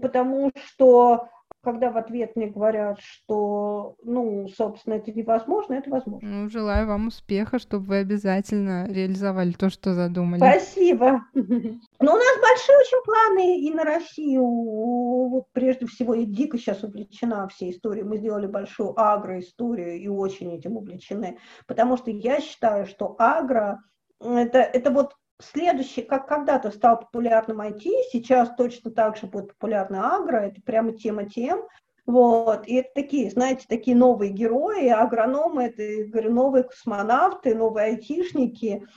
потому 0.02 0.52
что 0.56 1.30
когда 1.68 1.92
в 1.92 1.98
ответ 1.98 2.38
мне 2.38 2.48
говорят, 2.48 2.98
что, 3.02 3.98
ну, 4.02 4.48
собственно, 4.48 4.94
это 4.94 5.12
невозможно, 5.12 5.74
это 5.74 5.90
возможно. 5.90 6.26
Ну, 6.26 6.50
желаю 6.50 6.88
вам 6.88 7.08
успеха, 7.08 7.60
чтобы 7.60 7.88
вы 7.88 7.98
обязательно 7.98 8.88
реализовали 8.88 9.52
то, 9.52 9.70
что 9.70 9.94
задумали. 9.94 10.40
Спасибо. 10.40 11.24
Но 11.34 12.14
у 12.14 12.16
нас 12.16 12.40
большие 12.42 12.78
очень 12.78 13.04
планы 13.04 13.60
и 13.60 13.74
на 13.74 13.84
Россию. 13.84 14.46
Вот 14.46 15.48
прежде 15.52 15.88
всего, 15.88 16.14
я 16.14 16.24
дико 16.24 16.58
сейчас 16.58 16.84
увлечена 16.84 17.50
всей 17.50 17.72
историей. 17.72 18.06
Мы 18.06 18.16
сделали 18.16 18.48
большую 18.48 18.98
агроисторию 18.98 20.00
и 20.00 20.08
очень 20.08 20.54
этим 20.54 20.78
увлечены. 20.78 21.38
Потому 21.66 21.98
что 21.98 22.12
я 22.12 22.40
считаю, 22.40 22.86
что 22.86 23.14
агро 23.20 23.82
это, 24.22 24.60
это 24.60 24.90
вот 24.92 25.16
Следующий, 25.40 26.02
как 26.02 26.28
когда-то 26.28 26.72
стал 26.72 27.00
популярным 27.00 27.62
IT, 27.62 27.84
сейчас 28.12 28.50
точно 28.56 28.90
так 28.90 29.18
же 29.18 29.28
будет 29.28 29.50
популярна 29.50 30.16
агро, 30.16 30.38
это 30.38 30.60
прямо 30.62 30.94
тема 30.94 31.26
тем. 31.26 31.62
Вот, 32.08 32.66
и 32.68 32.76
это 32.76 32.90
такие, 32.96 33.30
знаете, 33.30 33.66
такие 33.68 33.96
новые 33.96 34.32
герои, 34.32 34.88
агрономы, 34.88 35.66
это, 35.66 36.10
говорю, 36.10 36.34
новые 36.34 36.64
космонавты, 36.64 37.54
новые 37.54 37.88
айтишники. 37.88 38.88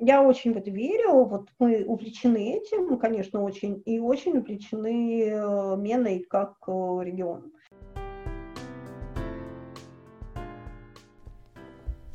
Я 0.00 0.20
очень 0.20 0.52
в 0.52 0.56
это 0.56 0.68
верю, 0.68 1.24
вот 1.24 1.48
мы 1.60 1.84
увлечены 1.84 2.56
этим, 2.56 2.98
конечно, 2.98 3.40
очень, 3.40 3.80
и 3.86 4.00
очень 4.00 4.38
увлечены 4.38 5.28
э, 5.28 5.76
Меной 5.76 6.26
как 6.28 6.56
э, 6.66 6.72
регионом. 6.72 7.52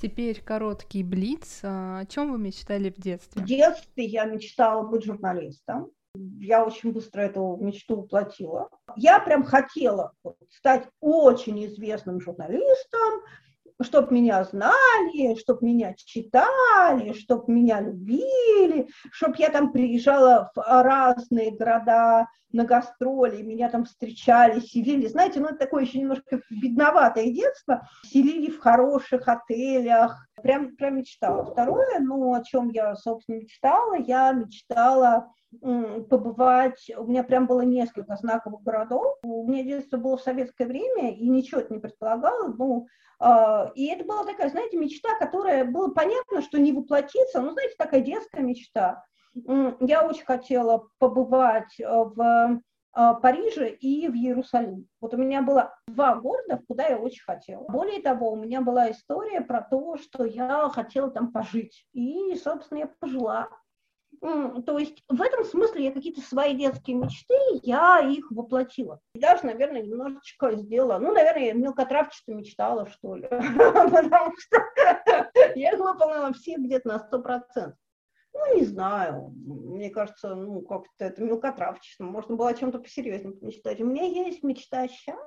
Теперь 0.02 0.42
короткий 0.42 1.04
блиц. 1.04 1.60
А, 1.64 2.00
о 2.00 2.06
чем 2.06 2.32
вы 2.32 2.40
мечтали 2.40 2.90
в 2.90 2.96
детстве? 3.02 3.42
В 3.42 3.46
детстве 3.46 4.06
я 4.06 4.26
мечтала 4.26 4.84
быть 4.84 5.04
журналистом. 5.04 5.92
Я 6.16 6.66
очень 6.66 6.92
быстро 6.94 7.22
эту 7.22 7.58
мечту 7.60 7.98
воплотила. 7.98 8.70
Я 8.96 9.20
прям 9.20 9.44
хотела 9.44 10.14
стать 10.50 10.88
очень 11.02 11.66
известным 11.66 12.22
журналистом, 12.22 13.22
чтобы 13.82 14.14
меня 14.14 14.44
знали, 14.44 15.36
чтобы 15.40 15.66
меня 15.66 15.94
читали, 15.96 17.14
чтобы 17.14 17.52
меня 17.52 17.80
любили, 17.80 18.88
чтобы 19.12 19.36
я 19.38 19.50
там 19.50 19.72
приезжала 19.72 20.52
в 20.56 20.84
разные 20.84 21.52
города 21.52 22.28
на 22.52 22.66
гастроли, 22.66 23.42
меня 23.42 23.70
там 23.70 23.86
встречали, 23.86 24.60
селили. 24.60 25.08
Знаете, 25.08 25.40
ну 25.40 25.48
это 25.48 25.58
такое 25.58 25.84
еще 25.84 26.00
немножко 26.00 26.42
бедноватое 26.50 27.32
детство. 27.32 27.88
Селили 28.04 28.50
в 28.50 28.60
хороших 28.60 29.28
отелях. 29.28 30.28
Прям, 30.42 30.76
прям 30.76 30.98
мечтала. 30.98 31.46
Второе, 31.46 32.00
ну, 32.00 32.34
о 32.34 32.44
чем 32.44 32.70
я, 32.70 32.96
собственно, 32.96 33.38
мечтала, 33.38 33.96
я 33.96 34.32
мечтала 34.32 35.32
побывать, 36.10 36.92
у 36.96 37.06
меня 37.06 37.24
прям 37.24 37.48
было 37.48 37.62
несколько 37.62 38.16
знаковых 38.16 38.62
городов. 38.62 39.18
У 39.24 39.48
меня 39.48 39.64
детство 39.64 39.98
было 39.98 40.18
в 40.18 40.22
советское 40.22 40.66
время, 40.66 41.16
и 41.16 41.28
ничего 41.28 41.62
это 41.62 41.74
не 41.74 41.80
предполагало. 41.80 42.54
Ну, 42.56 42.88
э, 43.20 43.72
и 43.76 43.88
это 43.88 44.06
была 44.06 44.26
такая, 44.26 44.50
знаете, 44.50 44.78
мечта, 44.78 45.18
которая 45.18 45.66
было 45.66 45.90
понятно, 45.90 46.42
что 46.42 46.60
не 46.60 46.72
воплотится, 46.72 47.42
ну, 47.42 47.52
знаете, 47.52 47.74
такая 47.78 48.02
детская 48.02 48.42
мечта. 48.42 49.04
Я 49.80 50.08
очень 50.08 50.26
хотела 50.26 50.88
побывать 51.00 51.80
э, 51.80 51.86
в 51.88 52.62
Париже 52.94 53.70
и 53.70 54.08
в 54.08 54.14
Иерусалиме. 54.14 54.86
Вот 55.00 55.14
у 55.14 55.18
меня 55.18 55.42
было 55.42 55.76
два 55.88 56.16
города, 56.16 56.62
куда 56.68 56.88
я 56.88 56.98
очень 56.98 57.24
хотела. 57.24 57.64
Более 57.64 58.02
того, 58.02 58.32
у 58.32 58.36
меня 58.36 58.62
была 58.62 58.92
история 58.92 59.42
про 59.42 59.62
то, 59.62 59.98
что 59.98 60.26
я 60.26 60.70
хотела 60.70 61.10
там 61.12 61.32
пожить. 61.32 61.86
И, 61.94 62.36
собственно, 62.36 62.80
я 62.80 62.92
пожила. 63.00 63.50
То 64.22 64.78
есть 64.78 65.04
в 65.08 65.22
этом 65.22 65.46
смысле 65.46 65.86
я 65.86 65.92
какие-то 65.92 66.22
свои 66.22 66.54
детские 66.56 66.98
мечты, 66.98 67.36
я 67.64 68.00
их 68.00 68.30
воплотила. 68.32 69.00
И 69.14 69.20
даже, 69.20 69.46
наверное, 69.46 69.82
немножечко 69.82 70.56
сделала, 70.56 71.00
ну, 71.00 71.14
наверное, 71.14 71.54
мелкотравчато 71.54 72.34
мечтала, 72.34 72.88
что 72.88 73.16
ли, 73.16 73.28
потому 73.30 74.34
что 74.38 74.58
я 75.56 75.72
их 75.72 75.80
выполнила 75.80 76.34
все 76.34 76.56
где-то 76.58 76.88
на 76.88 77.00
сто 77.00 77.22
процентов. 77.22 77.78
Ну, 78.34 78.56
не 78.56 78.66
знаю, 78.66 79.34
мне 79.36 79.90
кажется, 79.90 80.36
ну, 80.36 80.62
как-то 80.62 81.06
это 81.06 81.22
мелкотравчество, 81.24 82.04
можно 82.04 82.36
было 82.36 82.50
о 82.50 82.54
чем-то 82.54 82.80
посерьезнее 82.80 83.36
мечтать. 83.42 83.82
У 83.82 83.86
меня 83.86 84.04
есть 84.04 84.44
мечта 84.44 84.88
сейчас, 84.88 85.18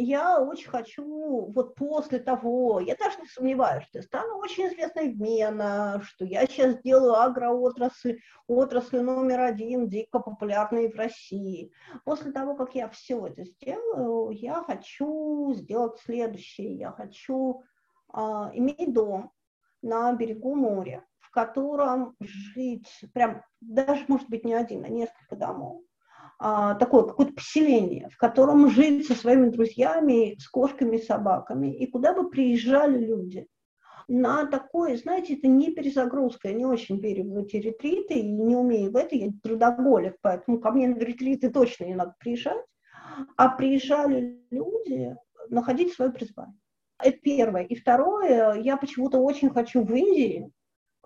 я 0.00 0.40
очень 0.40 0.70
хочу, 0.70 1.50
вот 1.50 1.74
после 1.74 2.20
того, 2.20 2.78
я 2.78 2.94
даже 2.94 3.20
не 3.20 3.26
сомневаюсь, 3.26 3.84
что 3.86 3.98
я 3.98 4.02
стану 4.02 4.36
очень 4.36 4.68
известной 4.68 5.12
в 5.12 5.20
Мена, 5.20 6.00
что 6.04 6.24
я 6.24 6.46
сейчас 6.46 6.76
сделаю 6.76 7.16
агроотрасль, 7.20 8.20
отрасль 8.46 9.00
номер 9.00 9.40
один, 9.40 9.88
дико 9.88 10.20
популярной 10.20 10.88
в 10.88 10.96
России. 10.96 11.72
После 12.04 12.30
того, 12.30 12.54
как 12.54 12.76
я 12.76 12.88
все 12.88 13.26
это 13.26 13.44
сделаю, 13.44 14.30
я 14.30 14.62
хочу 14.62 15.52
сделать 15.54 15.98
следующее. 15.98 16.76
Я 16.76 16.92
хочу 16.92 17.64
а, 18.12 18.52
иметь 18.54 18.92
дом 18.92 19.32
на 19.82 20.12
берегу 20.12 20.54
моря, 20.54 21.04
в 21.28 21.30
котором 21.30 22.16
жить, 22.20 22.88
прям 23.12 23.42
даже, 23.60 24.04
может 24.08 24.28
быть, 24.30 24.44
не 24.44 24.54
один, 24.54 24.84
а 24.84 24.88
несколько 24.88 25.36
домов 25.36 25.82
а, 26.38 26.74
такое 26.74 27.04
какое-то 27.04 27.34
поселение, 27.34 28.08
в 28.10 28.16
котором 28.16 28.70
жить 28.70 29.06
со 29.06 29.14
своими 29.14 29.50
друзьями, 29.50 30.36
с 30.38 30.48
кошками, 30.48 30.96
собаками, 30.96 31.76
и 31.76 31.86
куда 31.86 32.14
бы 32.14 32.30
приезжали 32.30 33.04
люди. 33.04 33.46
На 34.10 34.46
такое, 34.46 34.96
знаете, 34.96 35.34
это 35.34 35.48
не 35.48 35.70
перезагрузка, 35.70 36.48
я 36.48 36.54
не 36.54 36.64
очень 36.64 36.98
верю 36.98 37.24
в 37.24 37.36
эти 37.36 37.56
ретриты 37.56 38.14
и 38.14 38.30
не 38.30 38.56
умею 38.56 38.90
в 38.90 38.96
это, 38.96 39.14
я 39.14 39.30
трудоголик, 39.42 40.16
поэтому 40.22 40.60
ко 40.60 40.70
мне 40.70 40.88
на 40.88 40.98
ретриты 40.98 41.50
точно 41.50 41.84
не 41.84 41.94
надо 41.94 42.14
приезжать, 42.18 42.64
а 43.36 43.50
приезжали 43.50 44.40
люди 44.50 45.14
находить 45.50 45.92
свое 45.92 46.10
призвание. 46.10 46.56
Это 47.00 47.18
первое. 47.18 47.64
И 47.64 47.74
второе, 47.74 48.54
я 48.54 48.76
почему-то 48.76 49.18
очень 49.18 49.50
хочу 49.50 49.84
в 49.84 49.92
Индии 49.92 50.50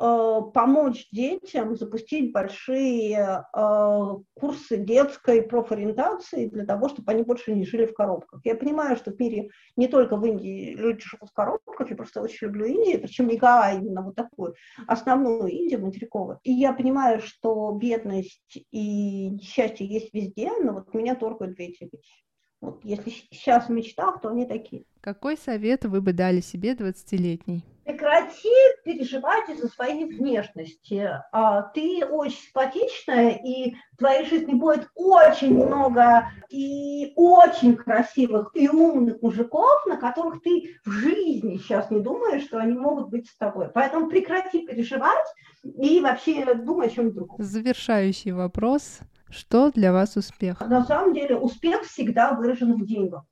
помочь 0.03 1.09
детям 1.13 1.77
запустить 1.77 2.33
большие 2.33 3.45
э, 3.55 4.09
курсы 4.35 4.77
детской 4.77 5.43
профориентации 5.43 6.49
для 6.49 6.67
того, 6.67 6.89
чтобы 6.89 7.13
они 7.13 7.23
больше 7.23 7.55
не 7.55 7.65
жили 7.65 7.87
в 7.87 7.95
коробках. 7.95 8.41
Я 8.45 8.57
понимаю, 8.57 8.97
что 8.97 9.13
в 9.13 9.21
мире 9.21 9.51
не 9.77 9.87
только 9.87 10.17
в 10.17 10.27
Индии 10.27 10.75
люди 10.75 11.03
живут 11.03 11.31
в 11.31 11.33
коробках, 11.33 11.91
я 11.91 11.97
просто 11.97 12.21
очень 12.21 12.49
люблю 12.49 12.67
Индию, 12.67 13.01
причем 13.01 13.29
не 13.29 13.37
Гаа, 13.37 13.75
именно 13.75 14.03
вот 14.03 14.17
такую, 14.17 14.55
основную 14.89 15.47
Индию 15.47 15.81
материковую. 15.81 16.41
И 16.43 16.53
я 16.53 16.73
понимаю, 16.73 17.21
что 17.21 17.71
бедность 17.71 18.59
и 18.73 19.31
несчастье 19.31 19.87
есть 19.87 20.13
везде, 20.13 20.51
но 20.59 20.73
вот 20.73 20.93
меня 20.95 21.15
торгают 21.15 21.55
две 21.55 21.67
эти 21.67 21.85
вещи. 21.85 22.25
Вот 22.61 22.81
если 22.85 23.11
сейчас 23.11 23.67
в 23.67 23.71
мечтах, 23.71 24.21
то 24.21 24.31
они 24.31 24.47
такие. 24.47 24.85
Какой 25.01 25.37
совет 25.37 25.85
вы 25.85 26.01
бы 26.01 26.13
дали 26.13 26.41
себе 26.41 26.75
20-летней? 26.75 27.65
Прекрати 27.85 28.49
переживать 28.85 29.49
из-за 29.49 29.69
своей 29.69 30.05
внешности. 30.05 31.09
А, 31.33 31.63
ты 31.63 32.05
очень 32.05 32.39
симпатичная, 32.39 33.41
и 33.45 33.75
в 33.93 33.99
твоей 33.99 34.27
жизни 34.27 34.55
будет 34.55 34.89
очень 34.95 35.55
много 35.55 36.29
и 36.51 37.13
очень 37.17 37.77
красивых 37.77 38.51
и 38.55 38.69
умных 38.69 39.21
мужиков, 39.23 39.87
на 39.87 39.97
которых 39.97 40.43
ты 40.43 40.77
в 40.85 40.91
жизни 40.91 41.57
сейчас 41.59 41.91
не 41.91 42.01
думаешь, 42.01 42.45
что 42.45 42.59
они 42.59 42.73
могут 42.73 43.11
быть 43.11 43.29
с 43.29 43.37
тобой. 43.37 43.69
Поэтому 43.73 44.09
прекрати 44.09 44.67
переживать 44.67 45.27
и 45.63 46.01
вообще 46.01 46.55
думай 46.55 46.89
о 46.89 46.91
чем-нибудь 46.91 47.15
другом. 47.17 47.37
Завершающий 47.43 48.33
вопрос. 48.33 49.01
Что 49.29 49.71
для 49.71 49.93
вас 49.93 50.17
успех? 50.17 50.61
На 50.61 50.85
самом 50.85 51.15
деле 51.15 51.37
успех 51.37 51.85
всегда 51.85 52.33
выражен 52.33 52.75
в 52.75 52.85
деньгах. 52.85 53.25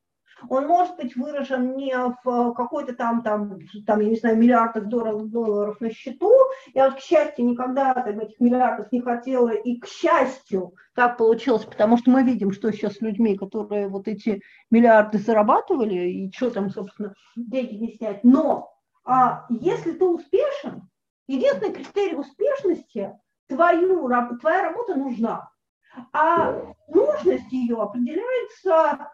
Он 0.48 0.66
может 0.66 0.96
быть 0.96 1.16
выражен 1.16 1.76
не 1.76 1.94
в 2.24 2.54
какой-то 2.54 2.94
там, 2.94 3.22
там, 3.22 3.58
там, 3.86 4.00
я 4.00 4.08
не 4.08 4.16
знаю, 4.16 4.36
миллиардах 4.36 4.86
долларов, 4.86 5.28
долларов 5.28 5.80
на 5.80 5.90
счету. 5.90 6.32
Я 6.74 6.90
вот, 6.90 6.98
к 6.98 7.00
счастью, 7.00 7.46
никогда 7.46 7.94
там, 7.94 8.20
этих 8.20 8.40
миллиардов 8.40 8.90
не 8.92 9.00
хотела, 9.00 9.50
и 9.50 9.78
к 9.78 9.86
счастью 9.86 10.74
так 10.94 11.16
получилось, 11.16 11.64
потому 11.64 11.96
что 11.98 12.10
мы 12.10 12.22
видим, 12.22 12.52
что 12.52 12.72
сейчас 12.72 12.94
с 12.94 13.00
людьми, 13.00 13.36
которые 13.36 13.88
вот 13.88 14.08
эти 14.08 14.42
миллиарды 14.70 15.18
зарабатывали, 15.18 16.10
и 16.10 16.32
что 16.32 16.50
там, 16.50 16.70
собственно, 16.70 17.14
деньги 17.36 17.74
не 17.74 17.92
снять. 17.92 18.24
Но 18.24 18.72
а 19.04 19.46
если 19.48 19.92
ты 19.92 20.04
успешен, 20.04 20.88
единственный 21.26 21.72
критерий 21.72 22.16
успешности 22.16 23.12
твою, 23.48 24.08
твоя 24.40 24.62
работа 24.62 24.94
нужна. 24.94 25.50
А 26.12 26.74
нужность 26.88 27.50
ее 27.50 27.80
определяется 27.80 29.10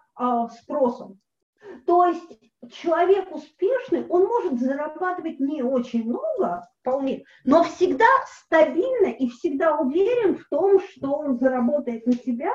спросом. 0.60 1.20
То 1.86 2.06
есть 2.06 2.40
человек 2.72 3.34
успешный, 3.34 4.06
он 4.08 4.26
может 4.26 4.60
зарабатывать 4.60 5.40
не 5.40 5.62
очень 5.62 6.04
много, 6.04 6.68
вполне, 6.80 7.24
но 7.44 7.64
всегда 7.64 8.06
стабильно 8.26 9.08
и 9.08 9.28
всегда 9.28 9.76
уверен 9.76 10.36
в 10.36 10.48
том, 10.48 10.80
что 10.80 11.12
он 11.12 11.38
заработает 11.38 12.06
на 12.06 12.12
себя 12.12 12.52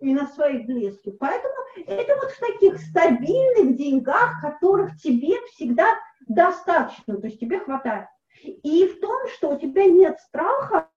и 0.00 0.14
на 0.14 0.26
своих 0.28 0.66
близких. 0.66 1.18
Поэтому 1.18 1.54
это 1.86 2.14
вот 2.16 2.30
в 2.30 2.40
таких 2.40 2.78
стабильных 2.80 3.76
деньгах, 3.76 4.40
которых 4.40 4.96
тебе 4.96 5.34
всегда 5.52 5.98
достаточно, 6.26 7.16
то 7.16 7.26
есть 7.26 7.40
тебе 7.40 7.60
хватает. 7.60 8.06
И 8.42 8.86
в 8.86 9.00
том, 9.00 9.28
что 9.34 9.50
у 9.50 9.58
тебя 9.58 9.86
нет 9.86 10.18
страха 10.20 10.88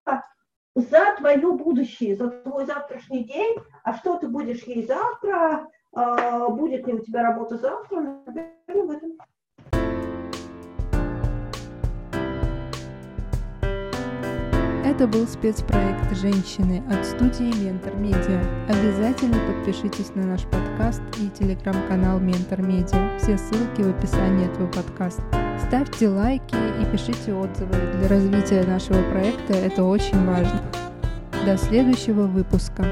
за 0.76 1.16
твое 1.18 1.52
будущее, 1.54 2.16
за 2.16 2.30
твой 2.30 2.66
завтрашний 2.66 3.24
день, 3.24 3.58
а 3.84 3.94
что 3.94 4.18
ты 4.18 4.28
будешь 4.28 4.64
ей 4.64 4.86
завтра, 4.86 5.36
а, 5.36 5.68
будет 5.93 6.88
ли 6.88 6.93
у 6.93 6.99
тебя 6.99 7.23
работа 7.23 7.58
завтра, 7.58 7.99
наверное, 8.25 8.54
в 8.67 8.91
этом. 8.91 9.12
Это 14.84 15.08
был 15.08 15.25
спецпроект 15.25 16.15
«Женщины» 16.17 16.84
от 16.91 17.06
студии 17.06 17.63
«Ментор 17.63 17.95
Медиа». 17.95 18.41
Обязательно 18.67 19.38
подпишитесь 19.47 20.13
на 20.15 20.25
наш 20.25 20.43
подкаст 20.43 21.01
и 21.17 21.30
телеграм-канал 21.30 22.19
«Ментор 22.19 22.62
Медиа». 22.62 23.17
Все 23.17 23.38
ссылки 23.38 23.82
в 23.82 23.89
описании 23.97 24.51
этого 24.51 24.67
подкаста. 24.67 25.23
Ставьте 25.65 26.10
лайки 26.10 26.56
и 26.82 26.86
пишите 26.91 27.34
отзывы. 27.34 27.73
Для 27.99 28.10
развития 28.10 28.63
нашего 28.63 29.01
проекта 29.12 29.54
это 29.54 29.84
очень 29.84 30.25
важно. 30.25 30.60
До 31.45 31.58
следующего 31.58 32.27
выпуска. 32.27 32.84